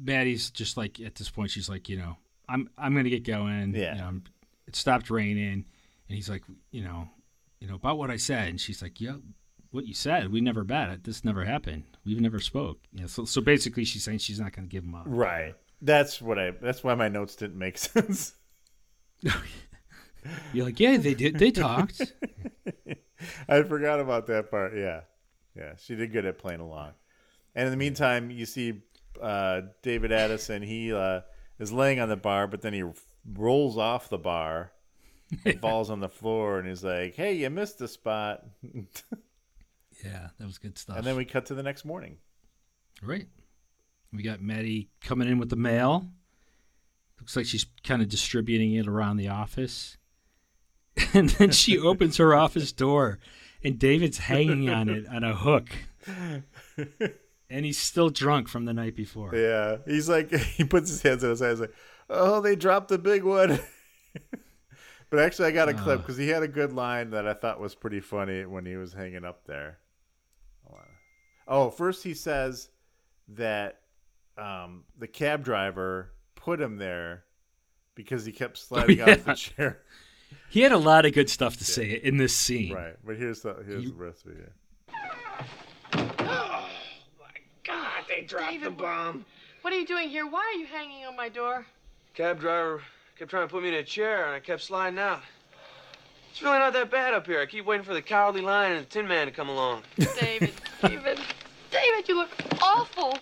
[0.00, 2.16] Maddie's just like at this point, she's like, you know,
[2.48, 3.74] I'm I'm gonna get going.
[3.74, 3.94] Yeah.
[3.94, 4.20] You know,
[4.66, 5.64] it stopped raining,
[6.08, 7.08] and he's like, you know,
[7.60, 9.16] you know about what I said, and she's like, yeah,
[9.70, 11.04] what you said, we never it.
[11.04, 11.84] This never happened.
[12.04, 12.78] We've never spoke.
[12.92, 13.06] Yeah.
[13.06, 15.04] So so basically, she's saying she's not gonna give him up.
[15.06, 15.54] Right.
[15.80, 16.50] That's what I.
[16.50, 18.34] That's why my notes didn't make sense.
[20.52, 21.38] You're like, yeah, they did.
[21.38, 22.12] They talked.
[23.48, 24.76] I forgot about that part.
[24.76, 25.02] Yeah,
[25.56, 26.92] yeah, she did good at playing along.
[27.54, 28.82] And in the meantime, you see
[29.20, 30.62] uh, David Addison.
[30.62, 31.20] He uh,
[31.58, 32.84] is laying on the bar, but then he
[33.34, 34.72] rolls off the bar,
[35.44, 40.46] and falls on the floor, and he's like, "Hey, you missed the spot." yeah, that
[40.46, 40.96] was good stuff.
[40.96, 42.16] and then we cut to the next morning.
[43.02, 43.28] Right.
[44.12, 46.08] We got Maddie coming in with the mail.
[47.20, 49.96] Looks like she's kind of distributing it around the office.
[51.14, 53.20] And then she opens her office door,
[53.62, 55.68] and David's hanging on it on a hook.
[57.50, 59.34] And he's still drunk from the night before.
[59.34, 61.74] Yeah, he's like he puts his hands on his eyes like,
[62.10, 63.58] "Oh, they dropped the big one."
[65.10, 67.60] but actually, I got a clip because he had a good line that I thought
[67.60, 69.78] was pretty funny when he was hanging up there.
[71.48, 72.68] Oh, first he says
[73.28, 73.80] that
[74.36, 77.24] um, the cab driver put him there
[77.94, 79.12] because he kept sliding yeah.
[79.12, 79.78] off the chair.
[80.50, 82.74] He had a lot of good stuff to say in this scene.
[82.74, 84.52] Right, but here's the here's the rest of it.
[88.28, 89.24] God, they dropped David, the bomb.
[89.62, 90.26] What are you doing here?
[90.26, 91.66] Why are you hanging on my door?
[92.14, 92.82] Cab driver
[93.18, 95.22] kept trying to put me in a chair, and I kept sliding out.
[96.30, 97.40] It's really not that bad up here.
[97.40, 99.82] I keep waiting for the cowardly lion and the tin man to come along.
[100.20, 100.52] David,
[100.82, 101.18] David,
[101.70, 102.30] David, you look
[102.62, 103.18] awful.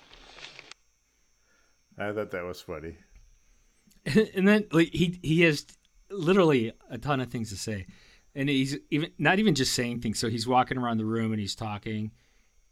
[1.98, 2.96] I thought that was funny.
[4.34, 5.66] and then like he he has
[6.10, 7.86] literally a ton of things to say
[8.34, 11.40] and he's even not even just saying things so he's walking around the room and
[11.40, 12.12] he's talking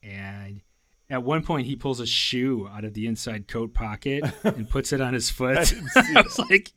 [0.03, 0.61] and
[1.11, 4.93] at one point he pulls a shoe out of the inside coat pocket and puts
[4.93, 6.73] it on his foot I I was like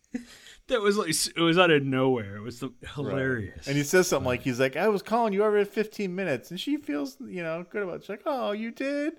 [0.68, 4.08] that was like it was out of nowhere it was the, hilarious And he says
[4.10, 6.52] something like, he's like, I was calling you every 15 minutes.
[6.52, 8.02] And she feels, you know, good about it.
[8.04, 9.14] She's like, oh, you did?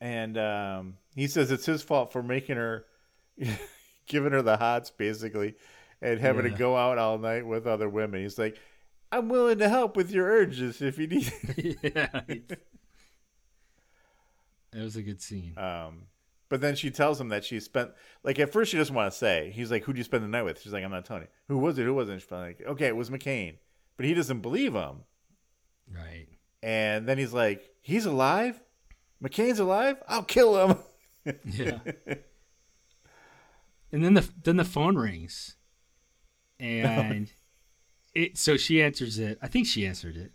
[0.00, 2.84] And um, he says it's his fault for making her,
[4.06, 5.54] giving her the hots, basically,
[6.00, 6.50] and having Yeah.
[6.52, 8.20] to go out all night with other women.
[8.20, 8.58] He's like,
[9.10, 11.32] I'm willing to help with your urges if you need.
[11.82, 12.20] yeah
[14.72, 16.06] that was a good scene um,
[16.48, 17.92] but then she tells him that she spent,
[18.24, 19.50] like, at first she doesn't want to say.
[19.54, 20.60] He's like, Who'd you spend the night with?
[20.60, 21.28] She's like, I'm not telling you.
[21.48, 21.84] Who was it?
[21.84, 22.20] Who wasn't?
[22.20, 23.56] She's like, Okay, it was McCain.
[23.96, 25.04] But he doesn't believe him.
[25.90, 26.26] right
[26.62, 28.60] And then he's like, he's alive?
[29.24, 29.96] McCain's alive?
[30.06, 30.76] I'll kill him.
[31.46, 31.78] Yeah.
[33.92, 35.54] and then the then the phone rings,
[36.58, 37.30] and
[38.14, 39.38] it so she answers it.
[39.40, 40.32] I think she answered it,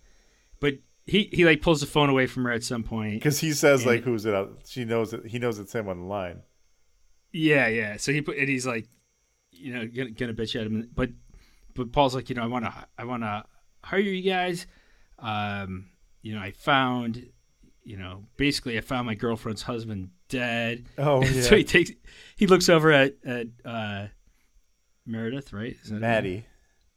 [0.61, 0.75] but
[1.07, 3.13] he he like pulls the phone away from her at some point.
[3.15, 4.35] Because he says, And- like, who's it?
[4.35, 5.25] out- She knows it.
[5.25, 6.41] He knows it's him on the line.
[7.31, 7.97] Yeah, yeah.
[7.97, 8.87] So he put and he's like,
[9.51, 11.09] you know, gonna, gonna bitch at him, but
[11.73, 13.43] but Paul's like, you know, I want to I want to
[13.83, 14.67] hire you guys.
[15.19, 15.89] Um,
[16.21, 17.27] you know, I found,
[17.83, 20.85] you know, basically I found my girlfriend's husband dead.
[20.97, 21.41] Oh, yeah.
[21.41, 21.91] So he takes
[22.35, 24.07] he looks over at at uh,
[25.05, 25.75] Meredith, right?
[25.83, 25.99] Is that?
[26.01, 26.45] Maddie.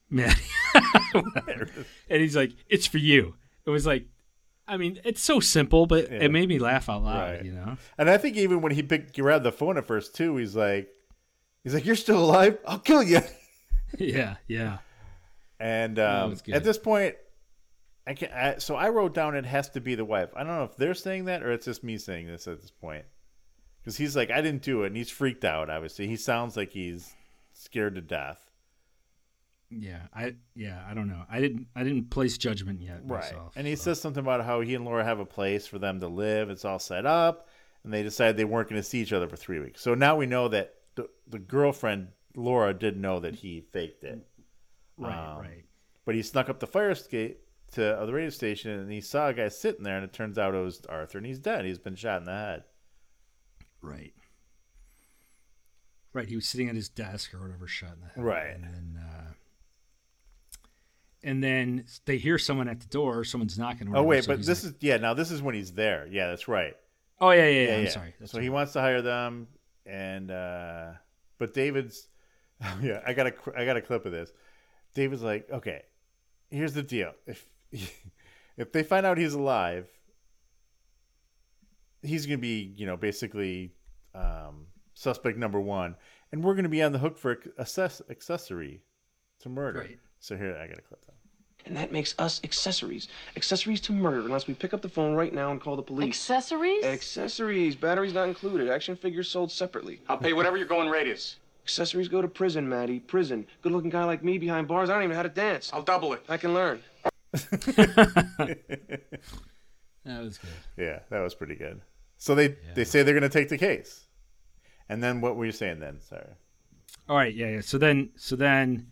[0.09, 0.41] Maddie.
[1.15, 3.35] and he's like, "It's for you."
[3.67, 4.07] It was like,
[4.67, 6.19] I mean, it's so simple, but Yeah.
[6.25, 7.31] it made me laugh out loud.
[7.37, 7.45] Right.
[7.45, 7.77] You know?
[7.99, 10.89] And I think even when he picked, grabbed the phone at first, too, he's like,
[11.65, 12.59] he's like, you're still alive?
[12.67, 13.21] I'll kill you.
[13.99, 14.79] yeah, yeah.
[15.59, 17.17] And um, at this point,
[18.07, 20.31] I can I, so I wrote down it has to be the wife.
[20.35, 22.71] I don't know if they're saying that or it's just me saying this at this
[22.71, 23.05] point.
[23.81, 25.71] Because he's like, I didn't do it, and he's freaked out.
[25.71, 27.15] Obviously, he sounds like he's
[27.55, 28.50] scared to death.
[29.71, 31.23] Yeah, I yeah, I don't know.
[31.31, 33.53] I didn't I didn't place judgment yet myself.
[33.57, 33.85] And he so.
[33.85, 36.51] says something about how he and Laura have a place for them to live.
[36.51, 37.49] It's all set up,
[37.85, 39.81] and they decided they weren't going to see each other for three weeks.
[39.81, 44.27] So now we know that the, the girlfriend Laura did know that he faked it.
[44.99, 45.65] right, um, right.
[46.05, 47.41] But he snuck up the fire escape
[47.73, 50.39] to uh, the radio station, and he saw a guy sitting there, and it turns
[50.39, 51.65] out it was Arthur, and he's dead.
[51.65, 52.65] He's been shot in the head.
[53.83, 54.15] Right.
[56.13, 56.29] Right.
[56.29, 58.25] He was sitting at his desk or whatever, shot in the head.
[58.25, 58.55] Right.
[58.55, 59.33] And then, uh,
[61.23, 63.25] and then they hear someone at the door.
[63.25, 63.89] Someone's knocking.
[63.89, 64.97] or Oh wait, so but this like- is yeah.
[64.97, 66.07] Now this is when he's there.
[66.11, 66.75] Yeah, that's right.
[67.21, 67.69] Oh yeah, yeah.
[67.69, 68.15] yeah, I'm sorry.
[68.19, 68.43] That's so right.
[68.43, 69.49] he wants to hire them,
[69.85, 70.93] and uh,
[71.39, 72.09] but David's
[72.83, 73.01] yeah.
[73.07, 74.33] I got a I got a clip of this.
[74.95, 75.83] David's like, okay,
[76.51, 77.13] here's the deal.
[77.27, 77.47] If
[78.57, 79.87] if they find out he's alive,
[82.03, 83.75] he's gonna be you know basically
[84.15, 85.97] um, suspect number one,
[86.33, 88.83] and we're gonna be on the hook for access- accessory
[89.41, 89.81] to murder.
[89.81, 89.99] Right.
[90.21, 91.03] So here I got a clip.
[91.09, 91.15] Of
[91.67, 93.09] And that makes us accessories.
[93.37, 96.09] Accessories to murder, unless we pick up the phone right now and call the police.
[96.09, 96.85] Accessories?
[96.85, 98.69] Accessories, batteries not included.
[98.71, 100.01] Action figures sold separately.
[100.09, 101.37] I'll pay whatever your going rate is.
[101.65, 103.01] Accessories go to prison, Maddie.
[103.01, 103.47] Prison.
[103.63, 104.91] Good looking guy like me behind bars.
[104.91, 105.71] I don't even know how to dance.
[105.73, 106.23] I'll double it.
[106.29, 106.81] I can learn.
[110.05, 110.51] That was good.
[110.77, 111.81] Yeah, that was pretty good.
[112.17, 114.07] So they they say they're gonna take the case,
[114.89, 116.01] and then what were you saying then?
[116.01, 116.25] Sorry.
[117.09, 117.35] All right.
[117.35, 117.49] Yeah.
[117.49, 117.61] Yeah.
[117.61, 118.87] So then, so then,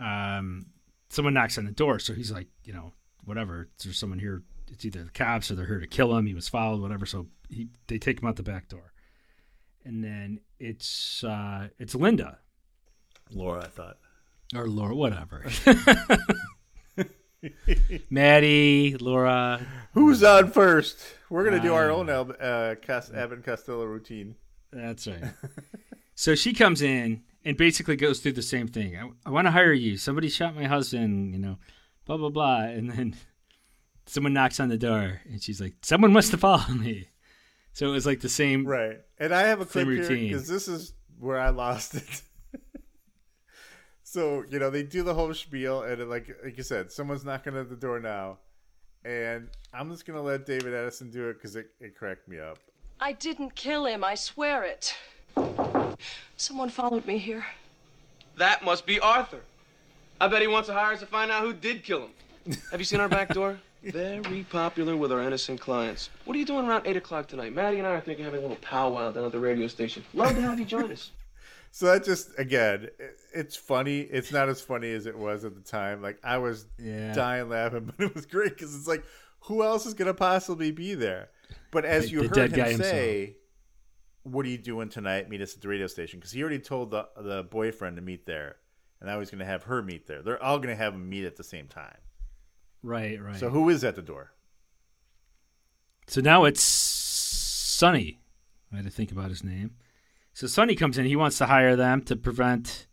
[0.00, 0.66] um,
[1.10, 1.98] someone knocks on the door.
[1.98, 2.92] So he's like, you know,
[3.24, 3.68] whatever.
[3.82, 4.42] There's someone here.
[4.72, 6.26] It's either the cops or they're here to kill him.
[6.26, 7.04] He was followed, whatever.
[7.06, 8.92] So he they take him out the back door,
[9.84, 12.38] and then it's uh, it's Linda
[13.32, 13.96] Laura, I thought.
[14.54, 15.44] or Laura, whatever.
[18.10, 19.60] Maddie, Laura.
[19.94, 20.98] Who's on first?
[21.30, 24.36] We're gonna do our Uh, own Al- uh, Cas- Abbott Costello routine.
[24.72, 25.22] That's right.
[26.14, 28.96] so she comes in and basically goes through the same thing.
[28.96, 29.96] I, I want to hire you.
[29.96, 31.58] Somebody shot my husband, you know,
[32.04, 32.62] blah, blah, blah.
[32.62, 33.16] And then
[34.06, 37.08] someone knocks on the door and she's like, someone must have followed me.
[37.72, 38.66] So it was like the same.
[38.66, 39.00] Right.
[39.18, 42.22] And I have a clip Same here because this is where I lost it.
[44.02, 47.24] so you know they do the whole spiel, and it, like like you said, someone's
[47.24, 48.38] knocking at the door now,
[49.04, 52.58] and I'm just gonna let David Addison do it because it, it cracked me up.
[52.98, 54.94] I didn't kill him, I swear it.
[56.36, 57.44] Someone followed me here.
[58.36, 59.40] That must be Arthur.
[60.20, 62.08] I bet he wants to hire us to find out who did kill
[62.46, 62.56] him.
[62.70, 63.58] Have you seen our back door?
[63.82, 66.10] Very popular with our innocent clients.
[66.26, 67.54] What are you doing around 8 o'clock tonight?
[67.54, 70.04] Maddie and I are thinking of having a little powwow down at the radio station.
[70.12, 71.10] Love to have you join us.
[71.72, 72.88] So that just again,
[73.32, 74.00] it's funny.
[74.00, 76.02] It's not as funny as it was at the time.
[76.02, 77.12] Like I was Yeah.
[77.14, 79.04] dying laughing, but it was great because it's like,
[79.42, 81.28] who else is gonna possibly be there?
[81.70, 83.36] But as The- you the heard dead guy him say,
[84.22, 85.28] "What are you doing tonight?
[85.28, 88.26] Meet us at the radio station." Because he already told the the boyfriend to meet
[88.26, 88.56] there,
[89.00, 90.22] and now he's gonna have her meet there.
[90.22, 91.98] They're all gonna have them meet at the same time.
[92.82, 93.36] Right, right.
[93.36, 94.32] So who is at the door?
[96.06, 98.20] So now it's Sonny.
[98.72, 99.72] I had to think about his name.
[100.32, 101.06] So Sonny comes in.
[101.06, 102.86] He wants to hire them to prevent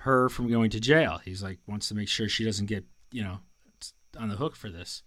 [0.00, 1.20] her from going to jail.
[1.24, 3.40] He's like wants to make sure she doesn't get you know
[4.18, 5.02] on the hook for this.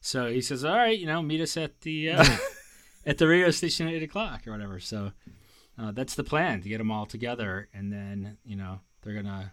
[0.00, 2.24] So he says, "All right, you know, meet us at the uh,
[3.06, 5.12] at the radio station at eight o'clock or whatever." So
[5.78, 9.52] uh, that's the plan to get them all together, and then you know they're gonna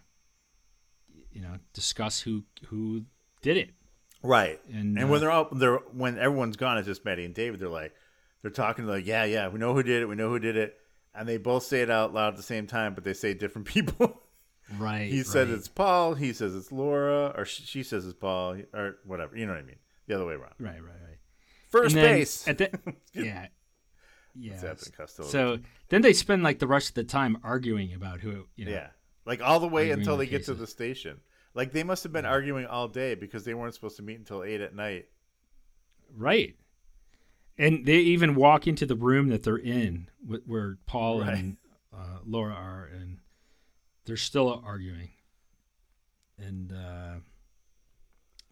[1.32, 3.04] you know discuss who who
[3.42, 3.70] did it.
[4.22, 4.58] Right.
[4.72, 7.60] And, And, uh, when they're all they're when everyone's gone, it's just Maddie and David.
[7.60, 7.94] They're like
[8.42, 10.76] they're talking like, yeah, yeah, we know who did it, we know who did it,
[11.14, 13.66] and they both say it out loud at the same time, but they say different
[13.68, 14.22] people.
[14.78, 15.10] Right.
[15.10, 15.58] he says right.
[15.58, 19.36] it's Paul, he says it's Laura, or she, she says it's Paul, or whatever.
[19.36, 19.76] You know what I mean?
[20.06, 20.54] The other way around.
[20.58, 21.03] right, right.
[21.74, 22.46] First And base.
[22.46, 22.70] At the,
[23.12, 23.48] yeah.
[24.36, 24.62] Yeah.
[24.62, 24.90] What's?
[25.28, 25.58] So
[25.88, 28.70] then they spend like the rest of the time arguing about who, you know.
[28.70, 28.88] yeah,
[29.24, 31.20] like all the way until the they get to the station.
[31.54, 34.42] Like they must have been arguing all day because they weren't supposed to meet until
[34.44, 35.06] eight at night.
[36.16, 36.56] Right.
[37.56, 40.08] And they even walk into the room that they're in,
[40.46, 41.56] where Paul and
[41.96, 43.18] uh, Laura are, and
[44.04, 45.10] they're still arguing.
[46.36, 47.20] And uh,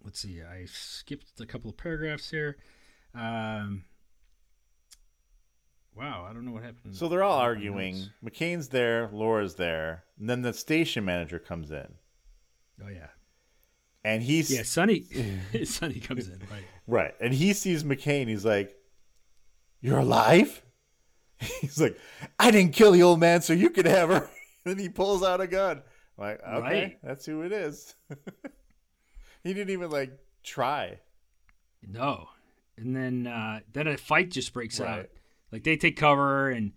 [0.04, 2.56] let's see, I skipped a couple of paragraphs here.
[3.14, 3.84] Um,
[5.94, 6.94] wow, I don't know what happened.
[6.96, 7.96] So they're all arguing.
[7.98, 8.10] notes.
[8.24, 11.88] McCain's there, Laura's there, and then the station manager comes in,
[12.84, 13.08] Oh yeah,
[14.04, 14.62] and he's yeah.
[14.62, 15.04] Sonny,
[15.64, 16.64] Sonny comes in, right?
[16.86, 17.14] Right.
[17.20, 18.28] And he sees McCain.
[18.28, 18.74] He's like,
[19.80, 20.62] You're alive?
[21.60, 21.98] He's like,
[22.38, 24.30] I didn't kill the old man so you could have her.
[24.64, 25.82] And he pulls out a gun.
[26.16, 26.98] I'm like, okay, Right.
[27.02, 27.96] that's who it is.
[29.42, 30.12] he didn't even like
[30.44, 31.00] try.
[31.84, 32.28] No.
[32.76, 35.06] And then uh, then a fight just breaks out.
[35.50, 36.72] Like they take cover, and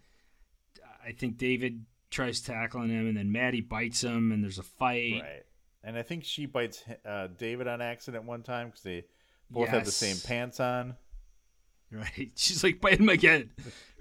[1.06, 5.22] I think David tries tackling him, and then Maddie bites him, and there's a fight.
[5.22, 5.44] Right.
[5.84, 9.06] And I think she bites uh, David on accident one time because they
[9.50, 10.96] both have the same pants on.
[11.92, 12.32] Right.
[12.36, 13.52] She's like, bite him again.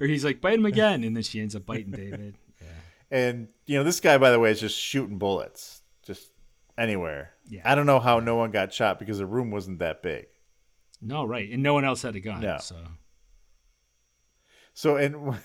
[0.00, 1.04] or he's like, bite him again.
[1.04, 2.36] And then she ends up biting David.
[2.60, 3.18] Yeah.
[3.18, 6.30] And, you know, this guy, by the way, is just shooting bullets just
[6.78, 7.32] anywhere.
[7.48, 7.62] Yeah.
[7.64, 10.26] I don't know how no one got shot because the room wasn't that big.
[11.04, 11.50] No, right.
[11.50, 12.40] And no one else had a gun.
[12.40, 12.56] No.
[12.60, 12.76] So,
[14.72, 15.38] So, and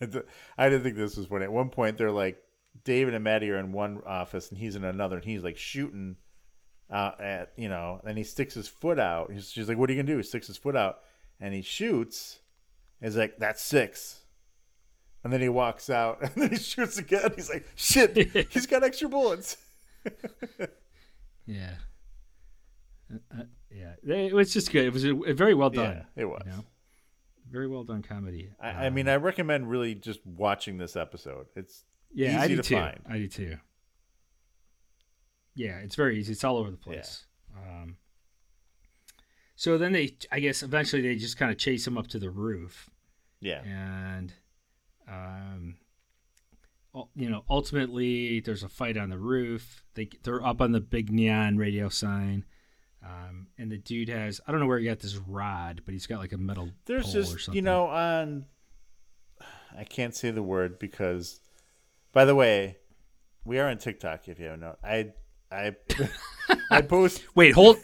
[0.58, 1.44] I didn't think this was funny.
[1.44, 2.38] At one point, they're like,
[2.84, 6.16] David and Maddie are in one office and he's in another, and he's like shooting
[6.90, 9.32] uh, at, you know, and he sticks his foot out.
[9.32, 10.18] He's, she's like, What are you going to do?
[10.18, 11.00] He sticks his foot out
[11.40, 12.40] and he shoots.
[13.00, 14.20] He's like, That's six.
[15.24, 17.30] And then he walks out and then he shoots again.
[17.34, 18.16] He's like, Shit,
[18.52, 19.56] he's got extra bullets.
[21.46, 21.76] yeah.
[23.12, 23.94] Uh, uh, yeah.
[24.16, 24.84] It was just good.
[24.86, 26.04] It was a, a very well done.
[26.16, 26.42] Yeah, it was.
[26.44, 26.64] you know?
[27.50, 28.50] Very well done comedy.
[28.60, 31.46] I, I mean, I recommend really just watching this episode.
[31.54, 32.74] It's Yeah, I do to too.
[32.74, 32.98] find.
[33.08, 33.56] I do too.
[35.54, 36.32] Yeah, it's very easy.
[36.32, 37.24] It's all over the place.
[37.56, 37.96] Um,
[39.54, 42.28] so then they, I guess, eventually they just kind of chase him up to the
[42.30, 42.90] roof,
[43.40, 43.62] Yeah.
[43.64, 44.34] and,
[45.08, 45.76] um,
[47.14, 49.82] you know, ultimately there's a fight on the roof.
[49.94, 52.44] They they're up on the big neon radio sign,
[53.04, 56.06] um, and the dude has I don't know where he got this rod, but he's
[56.06, 57.54] got like a metal There's pole or just something.
[57.54, 58.46] you know on
[59.78, 61.40] I can't say the word because
[62.12, 62.78] by the way,
[63.44, 64.76] we are on TikTok if you haven't known.
[64.82, 65.12] I
[65.52, 65.76] I
[66.70, 67.78] I post Wait, hold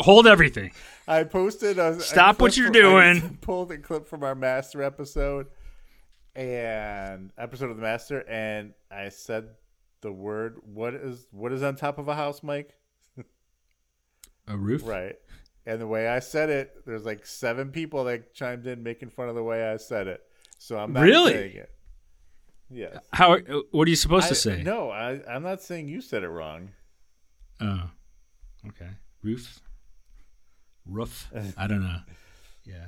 [0.00, 0.72] hold everything.
[1.08, 3.38] I posted a Stop what you're from- doing.
[3.40, 5.46] pulled a clip from our master episode
[6.36, 9.48] and episode of the master, and I said
[10.02, 10.58] the word.
[10.62, 12.74] What is what is on top of a house, Mike?
[14.48, 14.82] A roof.
[14.86, 15.16] Right.
[15.66, 19.28] And the way I said it, there's like seven people that chimed in making fun
[19.28, 20.22] of the way I said it.
[20.58, 21.32] So I'm not Really?
[21.34, 21.70] saying it.
[22.70, 22.96] Yes.
[23.12, 23.34] How?
[23.34, 24.62] uh, What are you supposed I- to say?
[24.62, 26.70] No, I, I'm not saying you said it wrong.
[27.60, 27.90] Oh,
[28.68, 28.90] okay.
[29.22, 29.60] Roof.
[30.86, 31.28] Roof.
[31.56, 31.98] I don't know.
[32.64, 32.84] Yeah.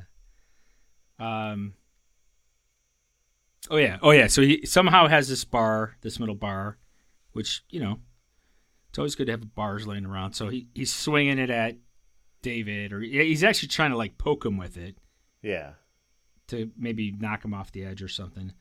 [1.19, 1.73] Um.
[3.71, 3.99] Oh yeah.
[4.03, 4.27] Oh yeah.
[4.27, 6.77] So he somehow has this bar, this middle bar,
[7.33, 7.99] which you know,
[8.91, 10.35] it's always good to have bars laying around.
[10.35, 11.77] So he he's swinging it at
[12.43, 14.97] David, or he's actually trying to like poke him with it
[15.43, 15.73] Yeah.
[16.49, 18.53] to maybe knock him off the edge or something.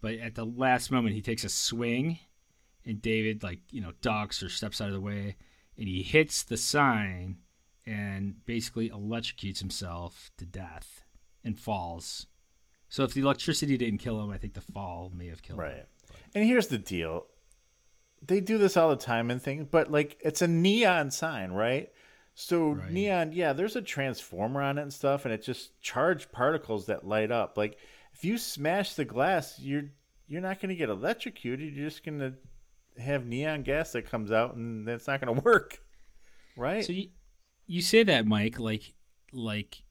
[0.00, 2.18] But at the last moment, he takes a swing,
[2.84, 5.36] and David, like, you know, ducks or steps out of the way,
[5.78, 7.38] and he hits the sign
[7.84, 11.02] and basically electrocutes himself to death
[11.44, 12.26] and falls.
[12.88, 15.64] So if the electricity didn't kill him, I think the fall may have killed him.
[15.66, 15.86] Right.
[16.34, 17.26] And here's the deal.
[18.26, 21.90] They do this all the time and things, but like it's a neon sign, right?
[22.34, 22.90] So Right.
[22.90, 27.06] neon, yeah, there's a transformer on it and stuff, and it just charged particles that
[27.06, 27.56] light up.
[27.56, 27.78] Like
[28.12, 29.90] if you smash the glass, you're
[30.28, 31.74] you're not going to get electrocuted.
[31.74, 32.34] You're just going to
[33.00, 35.80] have neon gas that comes out, and that's not going to work,
[36.56, 36.84] right?
[36.84, 37.08] So you,
[37.66, 38.94] you say that, Mike, like,
[39.32, 39.82] like,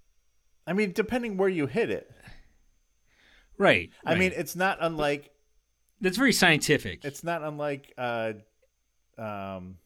[0.68, 2.12] I mean, depending where you hit it.
[3.58, 3.90] right.
[4.06, 5.32] I mean, it's not unlike
[6.02, 7.04] that's very scientific.
[7.04, 8.34] it's not unlike uh,
[9.18, 9.78] um,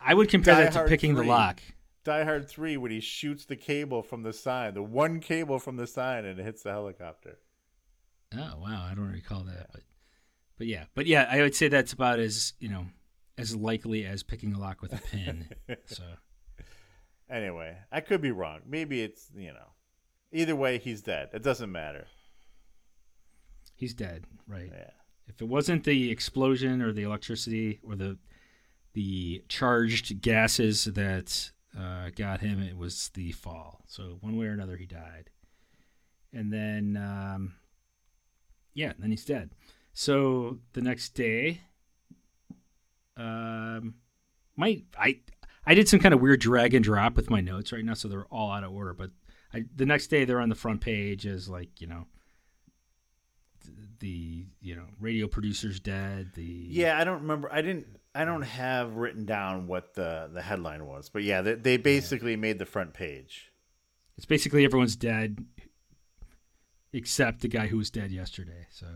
[0.00, 1.60] I would compare that to picking the lock.
[2.04, 5.76] Die Hard 3 when he shoots the cable from the sign, the one cable from
[5.76, 7.38] the sign, and it hits the helicopter.
[8.34, 9.82] Oh wow, I don't recall that, but
[10.58, 12.86] but yeah, but yeah, I would say that's about as you know
[13.38, 15.48] as likely as picking a lock with a pin.
[15.86, 16.02] so
[17.28, 18.60] Anyway, I could be wrong.
[18.66, 19.72] Maybe it's, you know,
[20.32, 21.30] either way, he's dead.
[21.32, 22.06] It doesn't matter.
[23.74, 24.70] He's dead, right?
[24.72, 24.90] Yeah.
[25.26, 28.18] If it wasn't the explosion or the electricity or the
[28.92, 33.82] the charged gases that uh, got him, it was the fall.
[33.86, 35.30] So one way or another, he died,
[36.32, 37.54] and then um,
[38.74, 39.50] yeah, then he's dead.
[39.94, 41.62] So the next day,
[43.16, 43.94] um,
[44.56, 45.20] my I
[45.66, 48.08] I did some kind of weird drag and drop with my notes right now, so
[48.08, 48.92] they're all out of order.
[48.92, 49.10] But
[49.52, 52.06] I, the next day, they're on the front page as like you know
[54.04, 56.32] the you know radio producer's dead.
[56.34, 57.50] The Yeah, I don't remember.
[57.50, 57.86] I didn't.
[58.14, 62.36] I don't have written down what the the headline was, but yeah, they, they basically
[62.36, 63.50] made the front page.
[64.18, 65.38] it's basically everyone's dead
[66.92, 68.66] except the guy who was dead yesterday.
[68.70, 68.86] So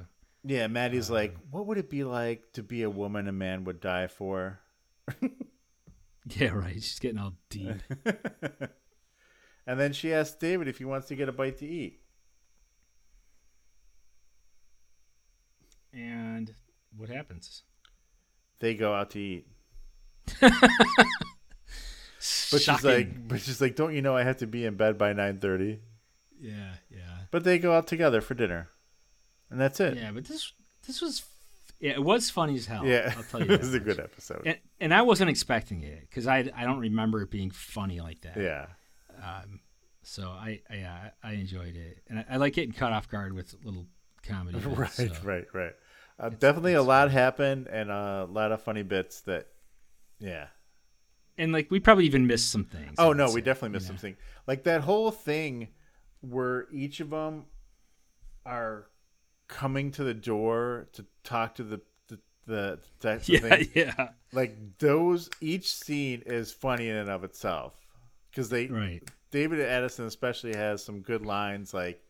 [0.44, 3.64] Yeah, Maddie's um, like, "What would it be like to be a woman a man
[3.64, 4.60] would die for?"
[6.26, 6.74] yeah, right.
[6.74, 7.80] She's getting all deep.
[9.66, 12.02] and then she asks David if he wants to get a bite to eat.
[15.92, 16.54] And
[16.96, 17.62] what happens?
[18.60, 19.46] They go out to eat.
[22.50, 24.98] But she's like, but she's like, don't you know I have to be in bed
[24.98, 25.80] by nine thirty?
[26.40, 28.68] yeah, yeah, But they go out together for dinner,
[29.50, 29.96] and that's it.
[29.96, 30.10] yeah.
[30.10, 30.52] But this
[30.86, 31.22] this was
[31.78, 32.84] yeah, it was funny as hell.
[32.84, 33.52] Yeah, I'll tell you.
[33.54, 34.42] it was a good episode.
[34.44, 38.20] And, and I wasn't expecting it because I I don't remember it being funny like
[38.22, 38.36] that.
[38.36, 38.66] yeah,
[39.22, 39.60] Um,
[40.02, 43.32] so I I, yeah, I enjoyed it, and I, I like getting caught off guard
[43.32, 43.86] with little
[44.22, 44.58] comedy.
[44.64, 45.12] bits, right, so.
[45.24, 45.72] right, right.
[46.20, 49.46] Uh, definitely a lot happened, and a lot of funny bits that,
[50.18, 50.46] yeah.
[51.36, 52.94] And like we probably even missed some things.
[52.98, 53.96] Oh would no, say, we definitely missed you know?
[53.98, 54.16] something.
[54.46, 55.68] Like that whole thing
[56.20, 57.44] where each of them
[58.44, 58.86] are
[59.46, 63.68] coming to the door to talk to the the, the types Yeah, things.
[63.74, 67.74] yeah, Like those, each scene is funny in and of itself
[68.30, 69.02] because they right.
[69.30, 71.72] David Addison especially has some good lines.
[71.72, 72.02] Like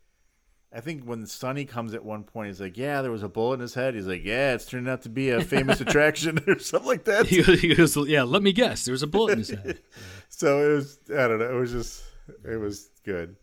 [0.70, 3.54] I think when Sonny comes at one point, he's like, "Yeah, there was a bullet
[3.54, 6.58] in his head." He's like, "Yeah, it's turned out to be a famous attraction or
[6.58, 8.22] something like that." He, he goes, yeah.
[8.22, 8.84] Let me guess.
[8.84, 9.80] There was a bullet in his head.
[10.30, 12.04] So it was I don't know, it was just
[12.44, 13.36] it was good.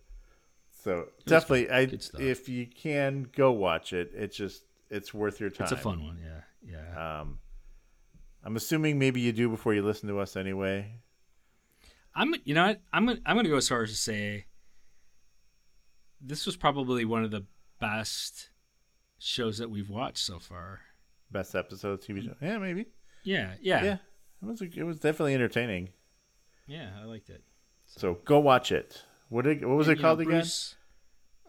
[0.83, 5.65] So definitely I if you can go watch it, it's just it's worth your time.
[5.65, 6.19] It's a fun one.
[6.23, 7.19] Yeah, yeah.
[7.21, 7.39] Um
[8.43, 10.99] I'm assuming maybe you do before you listen to us anyway.
[12.13, 12.81] I'm you know what?
[12.93, 14.45] I'm gonna I'm gonna go as far as to say
[16.21, 17.45] this was probably one of the
[17.79, 18.49] best
[19.19, 20.81] shows that we've watched so far.
[21.31, 22.35] Best episode of TV show.
[22.41, 22.85] Yeah, maybe.
[23.23, 23.97] Yeah, yeah, Yeah.
[24.41, 25.89] It was it was definitely entertaining.
[26.67, 26.89] yeah.
[27.01, 27.43] I liked it.
[27.85, 29.03] So go watch it.
[29.29, 30.31] What did, what was And, it you know, called again?
[30.31, 30.75] Bruce,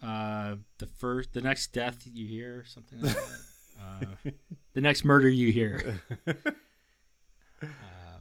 [0.02, 3.40] Uh, the first, the next death you hear, something like that.
[4.24, 4.30] uh,
[4.74, 6.00] the next murder you hear.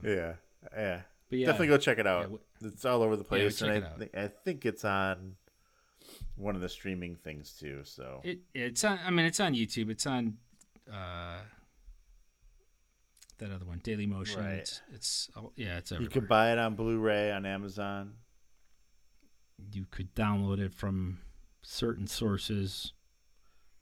[0.04, 0.34] yeah,
[0.76, 1.02] yeah.
[1.30, 2.30] But yeah, Definitely go check it out.
[2.30, 5.34] Yeah, wh- it's all over the place, check and I, I think it's on
[6.36, 7.82] one of the streaming things too.
[7.84, 9.00] So It it's on.
[9.06, 9.90] I mean, it's on YouTube.
[9.90, 10.38] It's on
[10.92, 11.40] uh,
[13.38, 14.44] that other one, Daily Motion.
[14.44, 14.54] Right.
[14.60, 16.12] It's, it's oh, yeah, it's you everywhere.
[16.12, 18.14] can buy it on Blu-ray on Amazon.
[19.72, 21.20] you could download it from
[21.62, 22.94] certain sources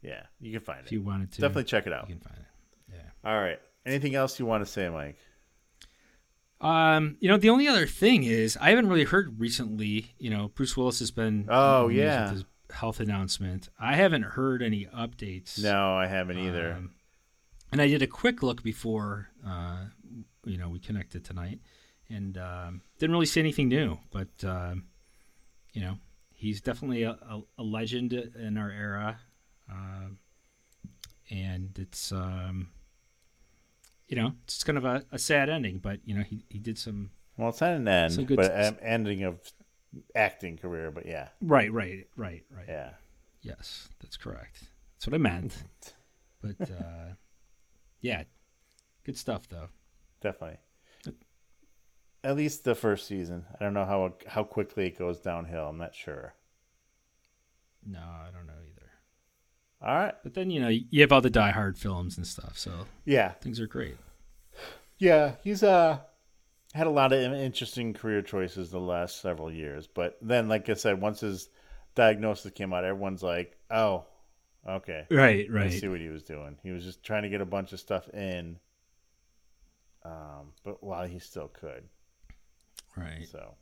[0.02, 0.88] Yeah, you can find if it.
[0.88, 1.42] If you wanted to.
[1.42, 2.08] Definitely check it out.
[2.10, 2.94] you can find it.
[2.96, 3.30] Yeah.
[3.30, 3.60] All right.
[3.86, 5.18] Anything else you want to say, Mike?
[6.64, 10.14] Um, you know, the only other thing is I haven't really heard recently.
[10.18, 12.22] You know, Bruce Willis has been Oh, in the news yeah.
[12.24, 13.70] with his health announcement.
[13.80, 15.62] I haven't heard any updates.
[15.62, 16.74] No, I haven't either.
[16.74, 16.92] Um,
[17.72, 19.86] and I did a quick look before, uh,
[20.46, 21.60] you know, we connected tonight,
[22.10, 23.98] and um, didn't really see anything new.
[24.12, 24.86] But um,
[25.74, 25.98] you know,
[26.34, 29.20] he's definitely a, a, a legend in our era,
[29.72, 30.18] um,
[31.32, 32.70] and it's um,
[34.08, 35.80] you know, it's kind of a, a sad ending.
[35.80, 38.78] But you know, he he did some well, it's not an end, good but an
[38.82, 39.40] ending of
[40.16, 40.92] acting career.
[40.92, 42.66] But yeah, right, right, right, right.
[42.68, 42.92] yeah.
[43.42, 44.64] Yes, that's correct.
[44.96, 45.64] That's what I meant.
[46.42, 47.14] but uh,
[48.02, 48.24] yeah,
[49.04, 49.70] good stuff though.
[50.22, 50.58] Definitely.
[52.26, 53.46] At least the first season.
[53.60, 55.68] I don't know how how quickly it goes downhill.
[55.68, 56.36] I'm not sure.
[57.86, 58.54] No, I don't know.
[59.84, 60.16] All right.
[60.24, 62.72] But then you know you have all the Die Hard films and stuff, so
[63.06, 63.32] Yeah.
[63.34, 63.98] things are great.
[64.98, 65.36] Yeah.
[65.44, 66.00] He's uh
[66.74, 70.74] had a lot of interesting career choices the last several years, but then, like I
[70.74, 71.50] said, once his
[71.94, 74.06] diagnosis came out, everyone's like, "Oh,
[74.68, 75.68] okay." Right, right.
[75.68, 76.58] I see what he was doing.
[76.64, 78.58] He was just trying to get a bunch of stuff in,
[80.04, 81.84] um, but while he still could.
[82.98, 83.28] right.
[83.32, 83.54] So,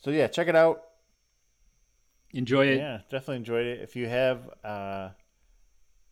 [0.00, 0.82] so yeah, check it out.
[2.32, 2.78] Enjoy it.
[2.78, 3.80] Yeah, definitely enjoyed it.
[3.80, 5.08] If you have uh,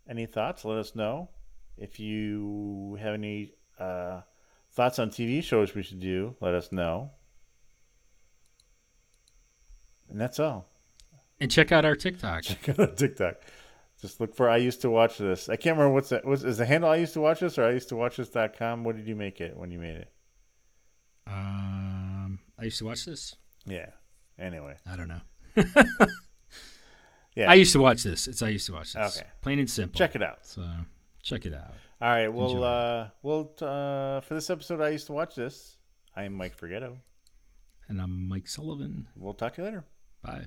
[0.08, 1.30] any thoughts, let us know.
[1.76, 4.22] If you have any uh,
[4.72, 7.12] thoughts on TV shows we should do, let us know.
[10.10, 10.68] And that's all.
[11.40, 12.42] And check out our TikTok.
[12.42, 13.36] Check out our TikTok.
[14.00, 15.48] Just look for I used to watch this.
[15.48, 16.24] I can't remember what's that.
[16.24, 18.84] Was is the handle I used to watch this or I used to watch this.com?
[18.84, 20.12] What did you make it when you made it?
[21.26, 23.34] Um, I used to watch this.
[23.66, 23.90] Yeah.
[24.38, 24.76] Anyway.
[24.86, 25.20] I don't know.
[27.36, 27.50] Yeah.
[27.50, 28.26] I used to watch this.
[28.26, 29.16] It's I used to watch this.
[29.18, 29.26] Okay.
[29.42, 29.96] Plain and simple.
[29.96, 30.44] Check it out.
[30.44, 30.66] So
[31.22, 31.72] check it out.
[32.00, 32.26] All right.
[32.28, 32.62] Well, Enjoy.
[32.64, 35.76] uh, well, uh, for this episode, I used to watch this.
[36.16, 36.96] I am Mike Forgetto.
[37.88, 39.06] And I'm Mike Sullivan.
[39.14, 39.84] We'll talk to you later.
[40.20, 40.46] Bye.